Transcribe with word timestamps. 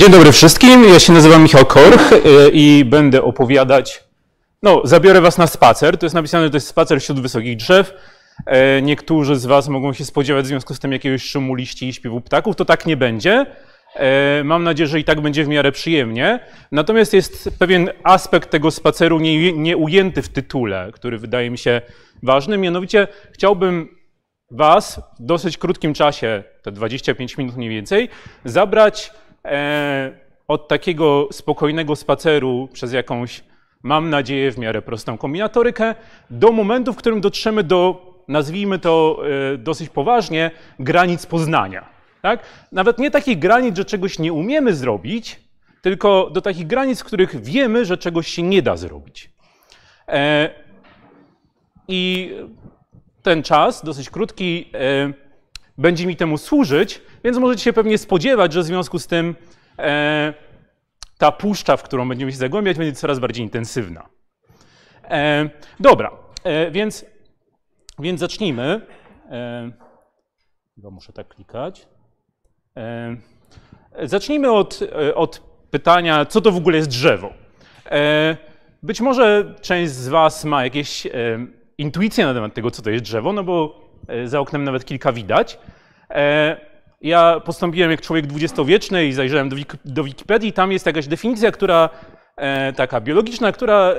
Dzień 0.00 0.10
dobry 0.10 0.32
wszystkim, 0.32 0.84
ja 0.84 0.98
się 0.98 1.12
nazywam 1.12 1.42
Michał 1.42 1.66
Korch 1.66 2.12
e, 2.12 2.18
i 2.52 2.84
będę 2.84 3.22
opowiadać, 3.22 4.04
no 4.62 4.80
zabiorę 4.84 5.20
was 5.20 5.38
na 5.38 5.46
spacer, 5.46 5.98
to 5.98 6.06
jest 6.06 6.14
napisane, 6.14 6.44
że 6.44 6.50
to 6.50 6.56
jest 6.56 6.66
spacer 6.66 7.00
wśród 7.00 7.20
wysokich 7.20 7.56
drzew. 7.56 7.94
E, 8.46 8.82
niektórzy 8.82 9.36
z 9.36 9.46
was 9.46 9.68
mogą 9.68 9.92
się 9.92 10.04
spodziewać 10.04 10.44
w 10.44 10.48
związku 10.48 10.74
z 10.74 10.78
tym 10.78 10.92
jakiegoś 10.92 11.22
szumu 11.24 11.54
liści 11.54 11.88
i 11.88 11.92
śpiewu 11.92 12.20
ptaków, 12.20 12.56
to 12.56 12.64
tak 12.64 12.86
nie 12.86 12.96
będzie. 12.96 13.46
E, 13.96 14.44
mam 14.44 14.64
nadzieję, 14.64 14.86
że 14.86 15.00
i 15.00 15.04
tak 15.04 15.20
będzie 15.20 15.44
w 15.44 15.48
miarę 15.48 15.72
przyjemnie. 15.72 16.40
Natomiast 16.72 17.14
jest 17.14 17.50
pewien 17.58 17.90
aspekt 18.02 18.50
tego 18.50 18.70
spaceru 18.70 19.20
nie, 19.20 19.52
nie 19.52 19.76
ujęty 19.76 20.22
w 20.22 20.28
tytule, 20.28 20.90
który 20.92 21.18
wydaje 21.18 21.50
mi 21.50 21.58
się 21.58 21.80
ważny, 22.22 22.58
mianowicie 22.58 23.08
chciałbym 23.32 24.00
Was 24.50 25.00
w 25.20 25.26
dosyć 25.26 25.58
krótkim 25.58 25.94
czasie, 25.94 26.44
te 26.62 26.72
25 26.72 27.38
minut 27.38 27.56
mniej 27.56 27.70
więcej, 27.70 28.08
zabrać 28.44 29.12
od 30.48 30.68
takiego 30.68 31.28
spokojnego 31.32 31.96
spaceru 31.96 32.68
przez 32.72 32.92
jakąś, 32.92 33.44
mam 33.82 34.10
nadzieję, 34.10 34.52
w 34.52 34.58
miarę 34.58 34.82
prostą 34.82 35.18
kombinatorykę, 35.18 35.94
do 36.30 36.52
momentu, 36.52 36.92
w 36.92 36.96
którym 36.96 37.20
dotrzemy 37.20 37.62
do, 37.64 38.10
nazwijmy 38.28 38.78
to 38.78 39.22
e, 39.54 39.58
dosyć 39.58 39.88
poważnie, 39.88 40.50
granic 40.78 41.26
poznania. 41.26 41.88
Tak? 42.22 42.42
Nawet 42.72 42.98
nie 42.98 43.10
takich 43.10 43.38
granic, 43.38 43.76
że 43.76 43.84
czegoś 43.84 44.18
nie 44.18 44.32
umiemy 44.32 44.74
zrobić, 44.74 45.40
tylko 45.82 46.30
do 46.32 46.40
takich 46.40 46.66
granic, 46.66 47.00
w 47.00 47.04
których 47.04 47.42
wiemy, 47.42 47.84
że 47.84 47.98
czegoś 47.98 48.28
się 48.28 48.42
nie 48.42 48.62
da 48.62 48.76
zrobić. 48.76 49.30
E, 50.08 50.50
I 51.88 52.30
ten 53.22 53.42
czas, 53.42 53.84
dosyć 53.84 54.10
krótki, 54.10 54.70
e, 54.74 55.12
będzie 55.78 56.06
mi 56.06 56.16
temu 56.16 56.38
służyć, 56.38 57.00
więc 57.24 57.38
możecie 57.38 57.64
się 57.64 57.72
pewnie 57.72 57.98
spodziewać, 57.98 58.52
że 58.52 58.60
w 58.60 58.64
związku 58.64 58.98
z 58.98 59.06
tym 59.06 59.34
e, 59.78 60.34
ta 61.18 61.32
puszcza, 61.32 61.76
w 61.76 61.82
którą 61.82 62.08
będziemy 62.08 62.32
się 62.32 62.38
zagłębiać, 62.38 62.78
będzie 62.78 62.92
coraz 62.92 63.18
bardziej 63.18 63.44
intensywna. 63.44 64.08
E, 65.04 65.50
dobra, 65.80 66.10
więc, 66.70 67.06
więc 67.98 68.20
zacznijmy. 68.20 68.80
Chyba 70.74 70.90
muszę 70.90 71.12
tak 71.12 71.28
klikać. 71.28 71.88
Zacznijmy 74.02 74.52
od, 74.52 74.80
od 75.14 75.40
pytania, 75.70 76.24
co 76.24 76.40
to 76.40 76.52
w 76.52 76.56
ogóle 76.56 76.76
jest 76.76 76.88
drzewo. 76.88 77.32
Być 78.82 79.00
może 79.00 79.54
część 79.60 79.92
z 79.92 80.08
Was 80.08 80.44
ma 80.44 80.64
jakieś 80.64 81.06
intuicję 81.80 82.24
na 82.26 82.34
temat 82.34 82.54
tego, 82.54 82.70
co 82.70 82.82
to 82.82 82.90
jest 82.90 83.04
drzewo, 83.04 83.32
no 83.32 83.44
bo 83.44 83.80
e, 84.08 84.28
za 84.28 84.40
oknem 84.40 84.64
nawet 84.64 84.84
kilka 84.84 85.12
widać. 85.12 85.58
E, 87.04 87.08
ja 87.08 87.40
postąpiłem 87.40 87.90
jak 87.90 88.00
człowiek 88.00 88.26
dwudziestowieczny 88.26 89.06
i 89.06 89.12
zajrzałem 89.12 89.48
do, 89.48 89.56
do 89.84 90.04
Wikipedii. 90.04 90.52
Tam 90.52 90.72
jest 90.72 90.86
jakaś 90.86 91.06
definicja, 91.06 91.52
która 91.52 91.88
e, 92.36 92.72
taka 92.72 93.00
biologiczna, 93.00 93.52
która 93.52 93.94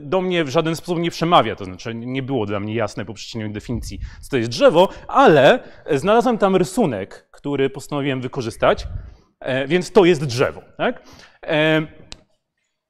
do 0.00 0.20
mnie 0.20 0.44
w 0.44 0.48
żaden 0.48 0.76
sposób 0.76 0.98
nie 0.98 1.10
przemawia. 1.10 1.56
To 1.56 1.64
znaczy 1.64 1.94
nie 1.94 2.22
było 2.22 2.46
dla 2.46 2.60
mnie 2.60 2.74
jasne 2.74 3.04
po 3.04 3.14
przeczytaniu 3.14 3.52
definicji, 3.52 3.98
co 4.22 4.30
to 4.30 4.36
jest 4.36 4.50
drzewo, 4.50 4.88
ale 5.08 5.58
znalazłem 5.90 6.38
tam 6.38 6.56
rysunek, 6.56 7.28
który 7.30 7.70
postanowiłem 7.70 8.20
wykorzystać, 8.20 8.86
więc 9.66 9.92
to 9.92 10.04
jest 10.04 10.24
drzewo. 10.24 10.62
Tak? 10.76 11.02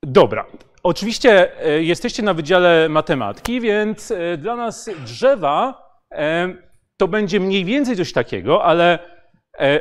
Dobra, 0.03 0.47
Oczywiście 0.87 1.63
e, 1.67 1.83
jesteście 1.83 2.23
na 2.23 2.35
Wydziale 2.35 2.89
Matematyki, 2.89 3.61
więc 3.61 4.11
e, 4.11 4.37
dla 4.37 4.57
nas 4.57 4.91
drzewa 5.05 5.83
e, 6.13 6.55
to 6.97 7.09
będzie 7.09 7.41
mniej 7.41 7.65
więcej 7.65 7.97
coś 7.97 8.13
takiego, 8.13 8.65
ale 8.65 8.99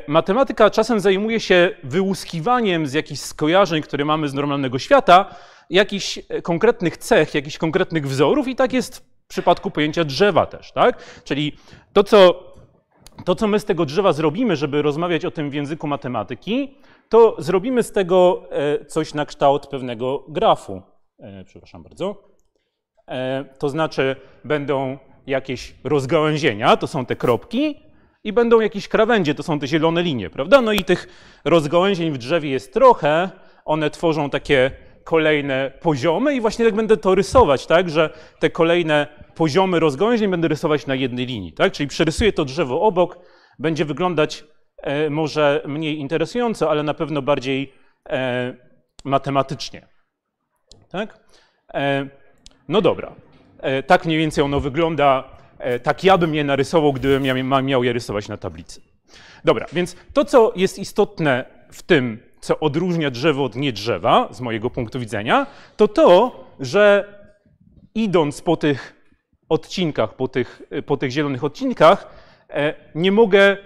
matematyka 0.07 0.69
czasem 0.69 0.99
zajmuje 0.99 1.39
się 1.39 1.69
wyłuskiwaniem 1.83 2.87
z 2.87 2.93
jakichś 2.93 3.21
skojarzeń, 3.21 3.81
które 3.81 4.05
mamy 4.05 4.27
z 4.27 4.33
normalnego 4.33 4.79
świata, 4.79 5.35
jakichś 5.69 6.19
konkretnych 6.43 6.97
cech, 6.97 7.33
jakichś 7.35 7.57
konkretnych 7.57 8.07
wzorów 8.07 8.47
i 8.47 8.55
tak 8.55 8.73
jest 8.73 8.97
w 8.97 9.27
przypadku 9.27 9.71
pojęcia 9.71 10.03
drzewa 10.03 10.45
też, 10.45 10.71
tak? 10.71 11.21
Czyli 11.23 11.57
to, 11.93 12.03
co, 12.03 12.43
to, 13.25 13.35
co 13.35 13.47
my 13.47 13.59
z 13.59 13.65
tego 13.65 13.85
drzewa 13.85 14.13
zrobimy, 14.13 14.55
żeby 14.55 14.81
rozmawiać 14.81 15.25
o 15.25 15.31
tym 15.31 15.49
w 15.49 15.53
języku 15.53 15.87
matematyki, 15.87 16.77
to 17.09 17.35
zrobimy 17.39 17.83
z 17.83 17.91
tego 17.91 18.43
coś 18.87 19.13
na 19.13 19.25
kształt 19.25 19.67
pewnego 19.67 20.23
grafu. 20.27 20.81
E, 21.19 21.43
przepraszam 21.45 21.83
bardzo. 21.83 22.23
E, 23.07 23.45
to 23.59 23.69
znaczy 23.69 24.15
będą 24.43 24.97
jakieś 25.27 25.75
rozgałęzienia, 25.83 26.77
to 26.77 26.87
są 26.87 27.05
te 27.05 27.15
kropki, 27.15 27.79
i 28.25 28.33
będą 28.33 28.59
jakieś 28.59 28.87
krawędzie, 28.87 29.35
to 29.35 29.43
są 29.43 29.59
te 29.59 29.67
zielone 29.67 30.03
linie, 30.03 30.29
prawda? 30.29 30.61
No 30.61 30.71
i 30.71 30.83
tych 30.83 31.07
rozgałęzień 31.45 32.11
w 32.11 32.17
drzewie 32.17 32.49
jest 32.49 32.73
trochę, 32.73 33.29
one 33.65 33.89
tworzą 33.89 34.29
takie 34.29 34.71
kolejne 35.03 35.71
poziomy 35.81 36.35
i 36.35 36.41
właśnie 36.41 36.65
tak 36.65 36.75
będę 36.75 36.97
to 36.97 37.15
rysować, 37.15 37.65
tak, 37.65 37.89
że 37.89 38.09
te 38.39 38.49
kolejne 38.49 39.07
poziomy 39.35 39.79
rozgałęzień 39.79 40.31
będę 40.31 40.47
rysować 40.47 40.87
na 40.87 40.95
jednej 40.95 41.25
linii, 41.25 41.53
tak? 41.53 41.73
Czyli 41.73 41.87
przerysuję 41.87 42.33
to 42.33 42.45
drzewo 42.45 42.81
obok, 42.81 43.19
będzie 43.59 43.85
wyglądać 43.85 44.43
e, 44.77 45.09
może 45.09 45.61
mniej 45.65 45.99
interesująco, 45.99 46.69
ale 46.69 46.83
na 46.83 46.93
pewno 46.93 47.21
bardziej 47.21 47.73
e, 48.09 48.53
matematycznie. 49.03 49.87
Tak? 50.89 51.19
E, 51.73 52.07
no 52.67 52.81
dobra, 52.81 53.15
e, 53.59 53.83
tak 53.83 54.05
mniej 54.05 54.17
więcej 54.17 54.43
ono 54.43 54.59
wygląda, 54.59 55.34
tak 55.83 56.03
ja 56.03 56.17
bym 56.17 56.35
je 56.35 56.43
narysował, 56.43 56.93
gdybym 56.93 57.47
miał 57.65 57.83
je 57.83 57.93
rysować 57.93 58.27
na 58.27 58.37
tablicy. 58.37 58.81
Dobra, 59.45 59.65
więc 59.73 59.95
to, 60.13 60.25
co 60.25 60.53
jest 60.55 60.79
istotne 60.79 61.45
w 61.71 61.83
tym, 61.83 62.19
co 62.39 62.59
odróżnia 62.59 63.11
drzewo 63.11 63.43
od 63.43 63.55
niedrzewa, 63.55 64.27
z 64.31 64.41
mojego 64.41 64.69
punktu 64.69 64.99
widzenia, 64.99 65.47
to 65.77 65.87
to, 65.87 66.43
że 66.59 67.05
idąc 67.95 68.41
po 68.41 68.57
tych 68.57 68.95
odcinkach, 69.49 70.15
po 70.15 70.27
tych, 70.27 70.61
po 70.85 70.97
tych 70.97 71.11
zielonych 71.11 71.43
odcinkach, 71.43 72.07
nie 72.95 73.11
mogę 73.11 73.57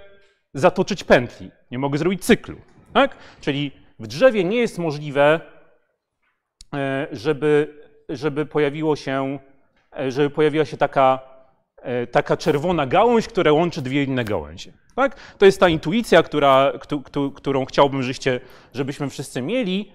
zatoczyć 0.54 1.04
pętli, 1.04 1.52
nie 1.72 1.80
mogę 1.80 1.98
zrobić 1.98 2.26
cyklu. 2.26 2.58
Tak? 2.94 3.16
Czyli 3.42 3.72
w 4.00 4.08
drzewie 4.08 4.44
nie 4.44 4.58
jest 4.58 4.78
możliwe 4.78 5.42
E, 6.74 7.08
żeby, 7.12 7.74
żeby, 8.10 8.46
pojawiło 8.46 8.96
się, 8.96 9.40
e, 10.00 10.12
żeby 10.12 10.30
pojawiła 10.30 10.66
się 10.66 10.78
taka, 10.78 11.20
e, 11.20 11.29
taka 12.12 12.38
czerwona 12.38 12.86
gałąź, 12.86 13.28
która 13.28 13.52
łączy 13.52 13.82
dwie 13.82 14.04
inne 14.04 14.24
gałęzie. 14.24 14.74
Tak? 14.96 15.16
To 15.38 15.46
jest 15.46 15.60
ta 15.60 15.70
intuicja, 15.70 16.24
która, 16.24 16.74
którą 17.36 17.66
chciałbym, 17.66 18.04
żeście, 18.04 18.40
żebyśmy 18.74 19.10
wszyscy 19.10 19.42
mieli, 19.42 19.92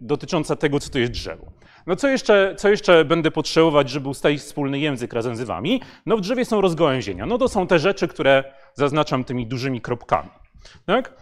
dotycząca 0.00 0.56
tego, 0.56 0.80
co 0.80 0.90
to 0.90 0.98
jest 0.98 1.12
drzewo. 1.12 1.52
No 1.86 1.96
co 1.96 2.08
jeszcze, 2.08 2.54
co 2.58 2.68
jeszcze 2.68 3.04
będę 3.04 3.30
potrzebować, 3.30 3.90
żeby 3.90 4.08
ustalić 4.08 4.40
wspólny 4.40 4.78
język 4.78 5.12
razem 5.12 5.36
z 5.36 5.42
wami? 5.42 5.82
No 6.06 6.16
w 6.16 6.20
drzewie 6.20 6.44
są 6.44 6.60
rozgałęzienia. 6.60 7.26
No 7.26 7.38
to 7.38 7.48
są 7.48 7.66
te 7.66 7.78
rzeczy, 7.78 8.08
które 8.08 8.44
zaznaczam 8.74 9.24
tymi 9.24 9.46
dużymi 9.46 9.80
kropkami. 9.80 10.30
Tak? 10.86 11.14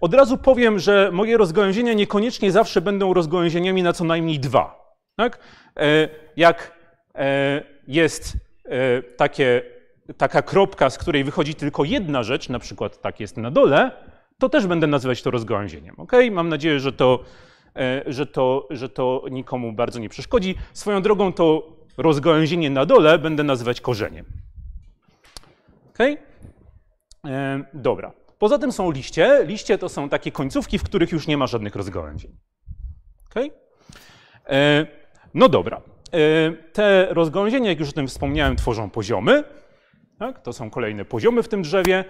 Od 0.00 0.14
razu 0.14 0.38
powiem, 0.38 0.78
że 0.78 1.10
moje 1.12 1.36
rozgałęzienia 1.36 1.92
niekoniecznie 1.92 2.52
zawsze 2.52 2.80
będą 2.80 3.14
rozgałęzieniami 3.14 3.82
na 3.82 3.92
co 3.92 4.04
najmniej 4.04 4.40
dwa. 4.40 4.94
Tak? 5.16 5.38
E, 5.76 6.08
jak 6.36 6.72
e, 7.14 7.62
jest 7.88 8.34
e, 8.34 8.38
takie, 9.16 9.62
taka 10.16 10.42
kropka, 10.42 10.90
z 10.90 10.98
której 10.98 11.24
wychodzi 11.24 11.54
tylko 11.54 11.84
jedna 11.84 12.22
rzecz, 12.22 12.48
na 12.48 12.58
przykład 12.58 13.00
tak 13.00 13.20
jest 13.20 13.36
na 13.36 13.50
dole, 13.50 13.90
to 14.38 14.48
też 14.48 14.66
będę 14.66 14.86
nazywać 14.86 15.22
to 15.22 15.30
rozgałęzieniem. 15.30 15.94
Okay? 15.98 16.30
Mam 16.30 16.48
nadzieję, 16.48 16.80
że 16.80 16.92
to, 16.92 17.24
że, 18.06 18.26
to, 18.26 18.66
że 18.70 18.88
to 18.88 19.24
nikomu 19.30 19.72
bardzo 19.72 19.98
nie 19.98 20.08
przeszkodzi. 20.08 20.54
Swoją 20.72 21.02
drogą 21.02 21.32
to 21.32 21.76
rozgałęzienie 21.96 22.70
na 22.70 22.86
dole 22.86 23.18
będę 23.18 23.42
nazywać 23.42 23.80
korzeniem. 23.80 24.26
Okay? 25.94 26.16
Dobra. 27.74 28.12
Poza 28.38 28.58
tym 28.58 28.72
są 28.72 28.90
liście. 28.90 29.44
Liście 29.44 29.78
to 29.78 29.88
są 29.88 30.08
takie 30.08 30.32
końcówki, 30.32 30.78
w 30.78 30.82
których 30.82 31.12
już 31.12 31.26
nie 31.26 31.36
ma 31.36 31.46
żadnych 31.46 31.76
rozgałęzień. 31.76 32.36
Okay? 33.30 33.50
E, 34.48 34.86
no 35.34 35.48
dobra. 35.48 35.80
E, 36.16 36.52
te 36.72 37.06
rozgałęzienia, 37.10 37.70
jak 37.70 37.80
już 37.80 37.88
o 37.88 37.92
tym 37.92 38.06
wspomniałem, 38.06 38.56
tworzą 38.56 38.90
poziomy. 38.90 39.44
Tak? 40.18 40.42
To 40.42 40.52
są 40.52 40.70
kolejne 40.70 41.04
poziomy 41.04 41.42
w 41.42 41.48
tym 41.48 41.62
drzewie. 41.62 42.04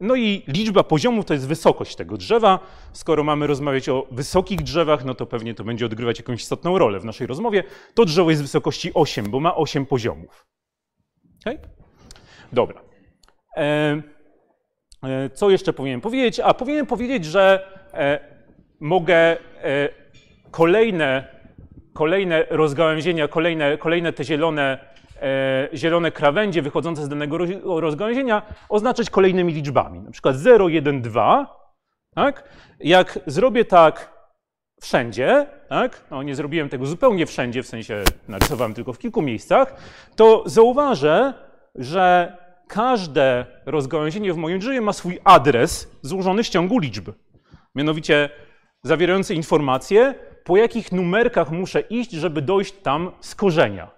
No 0.00 0.14
i 0.14 0.42
liczba 0.48 0.84
poziomów 0.84 1.24
to 1.24 1.34
jest 1.34 1.48
wysokość 1.48 1.96
tego 1.96 2.16
drzewa. 2.16 2.58
Skoro 2.92 3.24
mamy 3.24 3.46
rozmawiać 3.46 3.88
o 3.88 4.06
wysokich 4.10 4.62
drzewach, 4.62 5.04
no 5.04 5.14
to 5.14 5.26
pewnie 5.26 5.54
to 5.54 5.64
będzie 5.64 5.86
odgrywać 5.86 6.18
jakąś 6.18 6.40
istotną 6.40 6.78
rolę 6.78 7.00
w 7.00 7.04
naszej 7.04 7.26
rozmowie. 7.26 7.64
To 7.94 8.04
drzewo 8.04 8.30
jest 8.30 8.42
wysokości 8.42 8.90
8, 8.94 9.30
bo 9.30 9.40
ma 9.40 9.56
8 9.56 9.86
poziomów. 9.86 10.46
Okay? 11.40 11.58
Dobra. 12.52 12.80
E, 13.56 14.02
E, 15.02 15.30
co 15.30 15.50
jeszcze 15.50 15.72
powinienem 15.72 16.00
powiedzieć? 16.00 16.40
A 16.40 16.54
powinienem 16.54 16.86
powiedzieć, 16.86 17.24
że 17.24 17.66
e, 17.94 18.20
mogę 18.80 19.16
e, 19.16 19.38
kolejne, 20.50 21.28
kolejne 22.00 22.44
rozgałęzienia, 22.50 23.28
kolejne, 23.28 23.78
kolejne 23.78 24.12
te 24.12 24.24
zielone, 24.24 24.78
zielone 25.74 26.12
krawędzie 26.12 26.62
wychodzące 26.62 27.04
z 27.04 27.08
danego 27.08 27.38
rozgałęzienia 27.80 28.42
oznaczać 28.68 29.10
kolejnymi 29.10 29.52
liczbami. 29.52 30.00
Na 30.00 30.10
przykład 30.10 30.36
0, 30.36 30.68
1, 30.68 31.02
2. 31.02 31.56
Tak? 32.14 32.44
Jak 32.80 33.18
zrobię 33.26 33.64
tak 33.64 34.12
wszędzie, 34.80 35.46
tak? 35.68 36.04
no 36.10 36.22
nie 36.22 36.34
zrobiłem 36.34 36.68
tego 36.68 36.86
zupełnie 36.86 37.26
wszędzie, 37.26 37.62
w 37.62 37.66
sensie 37.66 38.04
narysowałem 38.28 38.74
tylko 38.74 38.92
w 38.92 38.98
kilku 38.98 39.22
miejscach, 39.22 39.74
to 40.16 40.42
zauważę, 40.46 41.34
że 41.74 42.36
każde 42.68 43.46
rozgałęzienie 43.66 44.32
w 44.32 44.36
moim 44.36 44.58
drzewie 44.58 44.80
ma 44.80 44.92
swój 44.92 45.18
adres 45.24 45.90
złożony 46.02 46.44
z 46.44 46.50
ciągu 46.50 46.78
liczb. 46.78 47.10
Mianowicie 47.74 48.30
zawierający 48.82 49.34
informacje, 49.34 50.14
po 50.50 50.56
jakich 50.56 50.92
numerkach 50.92 51.50
muszę 51.50 51.80
iść, 51.80 52.10
żeby 52.10 52.42
dojść 52.42 52.72
tam 52.72 53.10
z 53.20 53.34
korzenia. 53.34 53.90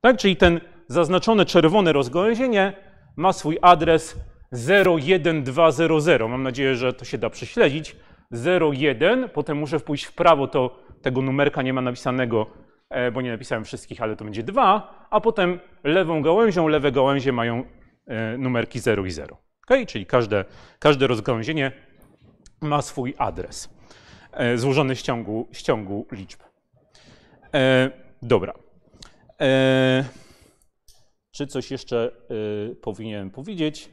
Tak? 0.00 0.16
Czyli 0.16 0.36
ten 0.36 0.60
zaznaczone 0.88 1.44
czerwone 1.44 1.92
rozgałęzienie 1.92 2.72
ma 3.16 3.32
swój 3.32 3.58
adres 3.62 4.16
01200. 4.50 6.18
Mam 6.28 6.42
nadzieję, 6.42 6.76
że 6.76 6.92
to 6.92 7.04
się 7.04 7.18
da 7.18 7.30
prześledzić. 7.30 7.96
01, 8.72 9.28
potem 9.28 9.58
muszę 9.58 9.80
pójść 9.80 10.04
w 10.04 10.12
prawo, 10.12 10.48
to 10.48 10.78
tego 11.02 11.22
numerka 11.22 11.62
nie 11.62 11.72
ma 11.72 11.80
napisanego, 11.80 12.46
e, 12.90 13.10
bo 13.12 13.20
nie 13.20 13.30
napisałem 13.30 13.64
wszystkich, 13.64 14.02
ale 14.02 14.16
to 14.16 14.24
będzie 14.24 14.42
2, 14.42 15.06
a 15.10 15.20
potem 15.20 15.60
lewą 15.84 16.22
gałęzią, 16.22 16.68
lewe 16.68 16.92
gałęzie 16.92 17.32
mają 17.32 17.64
e, 18.06 18.38
numerki 18.38 18.78
0 18.78 19.06
i 19.06 19.10
0. 19.10 19.36
Okay? 19.66 19.86
Czyli 19.86 20.06
każde, 20.06 20.44
każde 20.78 21.06
rozgałęzienie 21.06 21.72
ma 22.60 22.82
swój 22.82 23.14
adres 23.18 23.79
złożony 24.56 24.96
z 24.96 25.02
ciągu, 25.02 25.48
z 25.52 25.62
ciągu 25.62 26.06
liczb. 26.12 26.40
Dobra. 28.22 28.54
Czy 31.32 31.46
coś 31.46 31.70
jeszcze 31.70 32.12
powinienem 32.82 33.30
powiedzieć? 33.30 33.90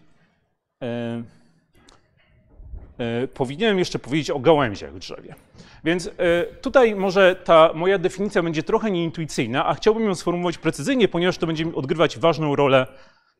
E, 2.99 3.27
powinienem 3.27 3.79
jeszcze 3.79 3.99
powiedzieć 3.99 4.31
o 4.31 4.39
gałęziach 4.39 4.93
w 4.93 4.99
drzewie. 4.99 5.35
Więc 5.83 6.07
e, 6.07 6.43
tutaj 6.43 6.95
może 6.95 7.35
ta 7.35 7.71
moja 7.73 7.97
definicja 7.97 8.43
będzie 8.43 8.63
trochę 8.63 8.91
nieintuicyjna, 8.91 9.65
a 9.65 9.73
chciałbym 9.73 10.03
ją 10.03 10.15
sformułować 10.15 10.57
precyzyjnie, 10.57 11.07
ponieważ 11.07 11.37
to 11.37 11.47
będzie 11.47 11.75
odgrywać 11.75 12.17
ważną 12.17 12.55
rolę 12.55 12.87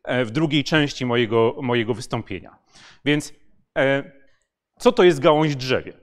e, 0.04 0.26
w 0.26 0.32
drugiej 0.32 0.64
części 0.64 1.06
mojego, 1.06 1.56
mojego 1.62 1.94
wystąpienia. 1.94 2.58
Więc 3.06 3.34
co 4.80 4.92
to 4.92 5.04
jest 5.04 5.20
gałąź 5.20 5.56
drzewie? 5.56 5.94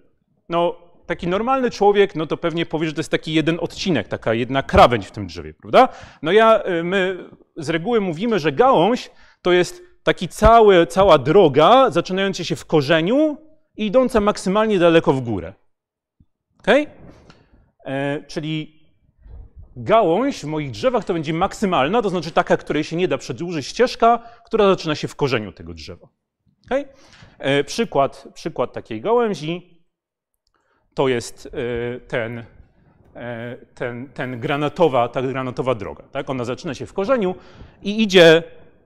No, 0.49 0.77
taki 1.07 1.29
normalny 1.29 1.71
człowiek, 1.71 2.15
no 2.15 2.27
to 2.27 2.37
pewnie 2.37 2.67
powie, 2.67 2.87
że 2.87 2.93
to 2.93 3.01
jest 3.01 3.11
taki 3.11 3.33
jeden 3.33 3.59
odcinek, 3.61 4.09
taka 4.09 4.35
jedna 4.35 4.63
krawędź 4.63 5.07
w 5.07 5.11
tym 5.11 5.27
drzewie, 5.27 5.55
prawda? 5.55 5.89
No 6.23 6.33
ja, 6.33 6.63
my 6.85 7.29
z 7.57 7.69
reguły 7.69 8.01
mówimy, 8.01 8.39
że 8.39 8.53
gałąź 8.53 9.11
to 9.43 9.53
jest 9.53 9.83
taki 10.05 10.29
cały, 10.29 10.87
cała 10.87 11.19
droga, 11.19 11.91
zaczynająca 11.91 12.45
się 12.45 12.57
w 12.57 12.67
korzeniu 12.67 13.37
i 13.77 13.87
idąca 13.87 14.21
maksymalnie 14.21 14.79
daleko 14.79 15.13
w 15.13 15.21
górę. 15.21 15.53
Okay? 16.59 16.87
E, 17.85 18.25
czyli 18.27 18.85
gałąź 19.77 20.41
w 20.41 20.45
moich 20.45 20.71
drzewach 20.71 21.05
to 21.05 21.13
będzie 21.13 21.33
maksymalna, 21.33 22.03
to 22.03 22.11
znaczy 22.11 22.31
taka, 22.31 22.57
której 22.57 22.85
się 22.85 22.97
nie 22.97 23.09
da 23.09 23.19
przedłużyć, 23.19 23.67
ścieżka, 23.67 24.19
która 24.45 24.69
zaczyna 24.69 24.95
się 24.95 25.09
w 25.09 25.17
korzeniu 25.17 25.53
tego 25.53 25.75
drzewa. 25.75 26.09
Okay? 26.67 26.85
E, 27.39 27.65
przykład, 27.65 28.29
przykład 28.35 28.73
takiej 28.73 29.01
gałęzi 29.01 29.74
to 30.95 31.09
jest 31.09 31.47
e, 31.47 32.01
ten, 32.01 32.45
e, 33.17 33.57
ten, 33.75 34.09
ten 34.09 34.41
granatowa, 34.41 35.09
ta 35.09 35.23
granatowa 35.23 35.75
droga. 35.75 36.05
Tak? 36.13 36.31
Ona 36.31 36.45
zaczyna 36.45 36.75
się 36.75 36.87
w 36.87 36.93
korzeniu 36.93 37.35
i 37.83 38.03
idzie 38.03 38.43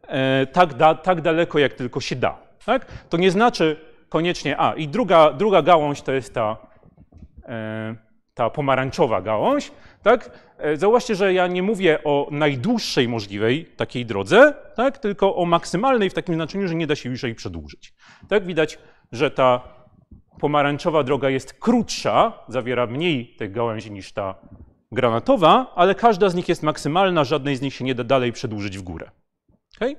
E, 0.08 0.46
tak, 0.46 0.74
da, 0.74 0.94
tak 0.94 1.20
daleko, 1.20 1.58
jak 1.58 1.74
tylko 1.74 2.00
się 2.00 2.16
da. 2.16 2.36
Tak? 2.64 2.86
To 3.08 3.16
nie 3.16 3.30
znaczy 3.30 3.76
koniecznie, 4.08 4.60
a 4.60 4.74
i 4.74 4.88
druga, 4.88 5.32
druga 5.32 5.62
gałąź 5.62 6.02
to 6.02 6.12
jest 6.12 6.34
ta, 6.34 6.56
ta 8.34 8.50
pomarańczowa 8.50 9.22
gałąź. 9.22 9.72
Tak? 10.02 10.30
Zauważcie, 10.74 11.14
że 11.14 11.32
ja 11.32 11.46
nie 11.46 11.62
mówię 11.62 12.04
o 12.04 12.28
najdłuższej 12.30 13.08
możliwej 13.08 13.64
takiej 13.64 14.06
drodze, 14.06 14.54
tak? 14.76 14.98
tylko 14.98 15.36
o 15.36 15.44
maksymalnej 15.44 16.10
w 16.10 16.14
takim 16.14 16.34
znaczeniu, 16.34 16.68
że 16.68 16.74
nie 16.74 16.86
da 16.86 16.96
się 16.96 17.10
już 17.10 17.22
jej 17.22 17.34
przedłużyć. 17.34 17.92
Tak 18.28 18.46
widać, 18.46 18.78
że 19.12 19.30
ta 19.30 19.60
pomarańczowa 20.40 21.02
droga 21.02 21.30
jest 21.30 21.52
krótsza, 21.52 22.44
zawiera 22.48 22.86
mniej 22.86 23.34
tych 23.36 23.52
gałęzi 23.52 23.90
niż 23.90 24.12
ta 24.12 24.34
granatowa, 24.92 25.72
ale 25.74 25.94
każda 25.94 26.28
z 26.28 26.34
nich 26.34 26.48
jest 26.48 26.62
maksymalna, 26.62 27.24
żadnej 27.24 27.56
z 27.56 27.60
nich 27.60 27.74
się 27.74 27.84
nie 27.84 27.94
da 27.94 28.04
dalej 28.04 28.32
przedłużyć 28.32 28.78
w 28.78 28.82
górę. 28.82 29.10
Okay? 29.76 29.96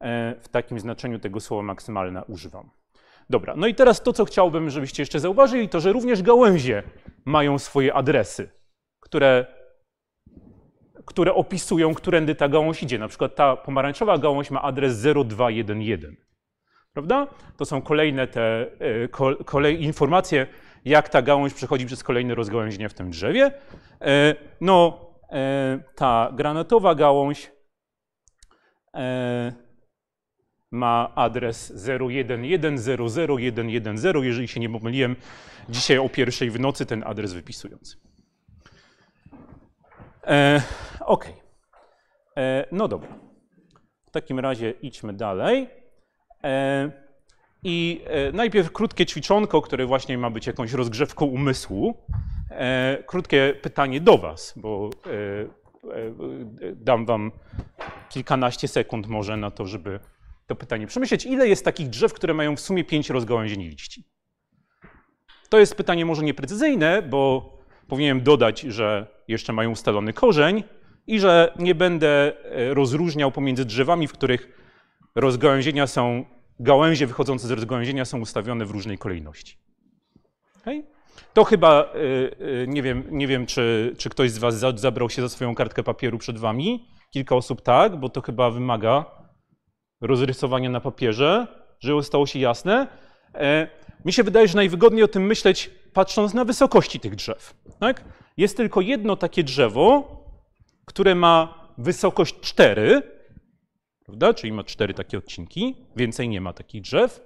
E, 0.00 0.34
w 0.40 0.48
takim 0.48 0.80
znaczeniu 0.80 1.18
tego 1.18 1.40
słowa 1.40 1.62
maksymalna 1.62 2.22
używam. 2.22 2.70
Dobra, 3.30 3.54
no 3.56 3.66
i 3.66 3.74
teraz 3.74 4.02
to, 4.02 4.12
co 4.12 4.24
chciałbym, 4.24 4.70
żebyście 4.70 5.02
jeszcze 5.02 5.20
zauważyli, 5.20 5.68
to, 5.68 5.80
że 5.80 5.92
również 5.92 6.22
gałęzie 6.22 6.82
mają 7.24 7.58
swoje 7.58 7.94
adresy, 7.94 8.50
które, 9.00 9.46
które 11.04 11.34
opisują, 11.34 11.94
którędy 11.94 12.34
ta 12.34 12.48
gałąź 12.48 12.82
idzie. 12.82 12.98
Na 12.98 13.08
przykład 13.08 13.34
ta 13.34 13.56
pomarańczowa 13.56 14.18
gałąź 14.18 14.50
ma 14.50 14.62
adres 14.62 15.02
0211. 15.02 16.31
Prawda? 16.92 17.26
To 17.56 17.64
są 17.64 17.82
kolejne 17.82 18.26
te 18.26 18.66
e, 18.80 19.08
kolej, 19.44 19.82
informacje, 19.82 20.46
jak 20.84 21.08
ta 21.08 21.22
gałąź 21.22 21.54
przechodzi 21.54 21.86
przez 21.86 22.04
kolejne 22.04 22.34
rozgałęzienia 22.34 22.88
w 22.88 22.94
tym 22.94 23.10
drzewie. 23.10 23.52
E, 24.00 24.34
no, 24.60 25.06
ta 25.94 26.32
granatowa 26.34 26.94
gałąź 26.94 27.50
E, 28.94 29.52
ma 30.70 31.12
adres 31.14 31.74
011001110, 31.74 34.22
jeżeli 34.22 34.48
się 34.48 34.60
nie 34.60 34.70
pomyliłem, 34.70 35.16
dzisiaj 35.68 35.98
o 35.98 36.08
pierwszej 36.08 36.50
w 36.50 36.60
nocy 36.60 36.86
ten 36.86 37.02
adres 37.06 37.32
wypisując. 37.32 37.96
E, 40.26 40.62
ok. 41.00 41.26
E, 42.36 42.66
no 42.72 42.88
dobra. 42.88 43.08
W 44.06 44.10
takim 44.10 44.38
razie 44.38 44.70
idźmy 44.70 45.12
dalej. 45.12 45.81
E, 46.44 46.90
I 47.62 48.00
e, 48.06 48.32
najpierw 48.32 48.72
krótkie 48.72 49.06
ćwiczonko, 49.06 49.62
które 49.62 49.86
właśnie 49.86 50.18
ma 50.18 50.30
być 50.30 50.46
jakąś 50.46 50.72
rozgrzewką 50.72 51.26
umysłu. 51.26 51.96
E, 52.50 52.98
krótkie 53.06 53.54
pytanie 53.62 54.00
do 54.00 54.18
Was, 54.18 54.54
bo 54.56 54.90
dam 56.74 57.06
Wam 57.06 57.32
kilkanaście 58.08 58.68
sekund 58.68 59.06
może 59.06 59.36
na 59.36 59.50
to, 59.50 59.66
żeby 59.66 60.00
to 60.46 60.56
pytanie 60.56 60.86
przemyśleć. 60.86 61.26
Ile 61.26 61.48
jest 61.48 61.64
takich 61.64 61.88
drzew, 61.88 62.12
które 62.12 62.34
mają 62.34 62.56
w 62.56 62.60
sumie 62.60 62.84
pięć 62.84 63.10
rozgałęzień 63.10 63.62
liści? 63.62 64.04
To 65.48 65.58
jest 65.58 65.74
pytanie 65.74 66.04
może 66.04 66.22
nieprecyzyjne, 66.22 67.02
bo 67.02 67.52
powinienem 67.88 68.22
dodać, 68.22 68.60
że 68.60 69.06
jeszcze 69.28 69.52
mają 69.52 69.70
ustalony 69.70 70.12
korzeń 70.12 70.64
i 71.06 71.20
że 71.20 71.54
nie 71.58 71.74
będę 71.74 72.32
rozróżniał 72.70 73.32
pomiędzy 73.32 73.64
drzewami, 73.64 74.08
w 74.08 74.12
których 74.12 74.61
rozgałęzienia 75.14 75.86
są, 75.86 76.24
gałęzie 76.60 77.06
wychodzące 77.06 77.46
z 77.46 77.50
rozgałęzienia 77.50 78.04
są 78.04 78.20
ustawione 78.20 78.64
w 78.64 78.70
różnej 78.70 78.98
kolejności. 78.98 79.56
Okay? 80.60 80.84
To 81.34 81.44
chyba, 81.44 81.92
y, 81.94 81.98
y, 82.62 82.66
nie 82.68 82.82
wiem, 82.82 83.04
nie 83.10 83.26
wiem 83.26 83.46
czy, 83.46 83.94
czy 83.98 84.10
ktoś 84.10 84.30
z 84.30 84.38
Was 84.38 84.54
zabrał 84.74 85.10
się 85.10 85.22
za 85.22 85.28
swoją 85.28 85.54
kartkę 85.54 85.82
papieru 85.82 86.18
przed 86.18 86.38
Wami. 86.38 86.88
Kilka 87.10 87.36
osób 87.36 87.62
tak, 87.62 88.00
bo 88.00 88.08
to 88.08 88.20
chyba 88.20 88.50
wymaga 88.50 89.04
rozrysowania 90.00 90.70
na 90.70 90.80
papierze, 90.80 91.46
żeby 91.80 92.02
stało 92.02 92.26
się 92.26 92.38
jasne. 92.38 92.86
E, 93.34 93.68
mi 94.04 94.12
się 94.12 94.22
wydaje, 94.22 94.48
że 94.48 94.56
najwygodniej 94.56 95.02
o 95.02 95.08
tym 95.08 95.26
myśleć, 95.26 95.70
patrząc 95.92 96.34
na 96.34 96.44
wysokości 96.44 97.00
tych 97.00 97.14
drzew. 97.14 97.54
Tak? 97.78 98.04
Jest 98.36 98.56
tylko 98.56 98.80
jedno 98.80 99.16
takie 99.16 99.44
drzewo, 99.44 100.16
które 100.86 101.14
ma 101.14 101.62
wysokość 101.78 102.40
4, 102.40 103.02
prawda? 104.04 104.34
czyli 104.34 104.52
ma 104.52 104.64
cztery 104.64 104.94
takie 104.94 105.18
odcinki, 105.18 105.76
więcej 105.96 106.28
nie 106.28 106.40
ma 106.40 106.52
takich 106.52 106.82
drzew. 106.82 107.20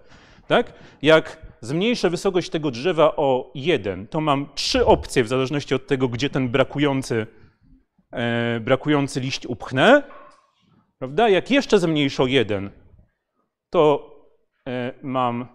Tak? 0.47 0.73
Jak 1.03 1.47
zmniejszę 1.61 2.11
wysokość 2.11 2.51
tego 2.51 2.71
drzewa 2.71 3.17
o 3.17 3.51
1, 3.55 4.07
to 4.07 4.21
mam 4.21 4.49
trzy 4.55 4.87
opcje 4.87 5.25
w 5.25 5.29
zależności 5.29 5.75
od 5.75 5.87
tego, 5.87 6.09
gdzie 6.09 6.31
ten 6.31 6.49
brakujący, 6.49 7.27
e, 8.13 8.61
brakujący 8.61 9.21
liść 9.21 9.47
upchnę. 9.47 10.03
Prawda? 10.99 11.29
Jak 11.29 11.51
jeszcze 11.51 11.79
zmniejszę 11.79 12.23
o 12.23 12.27
1, 12.27 12.71
to 13.71 14.11
e, 14.69 14.93
mam 15.03 15.47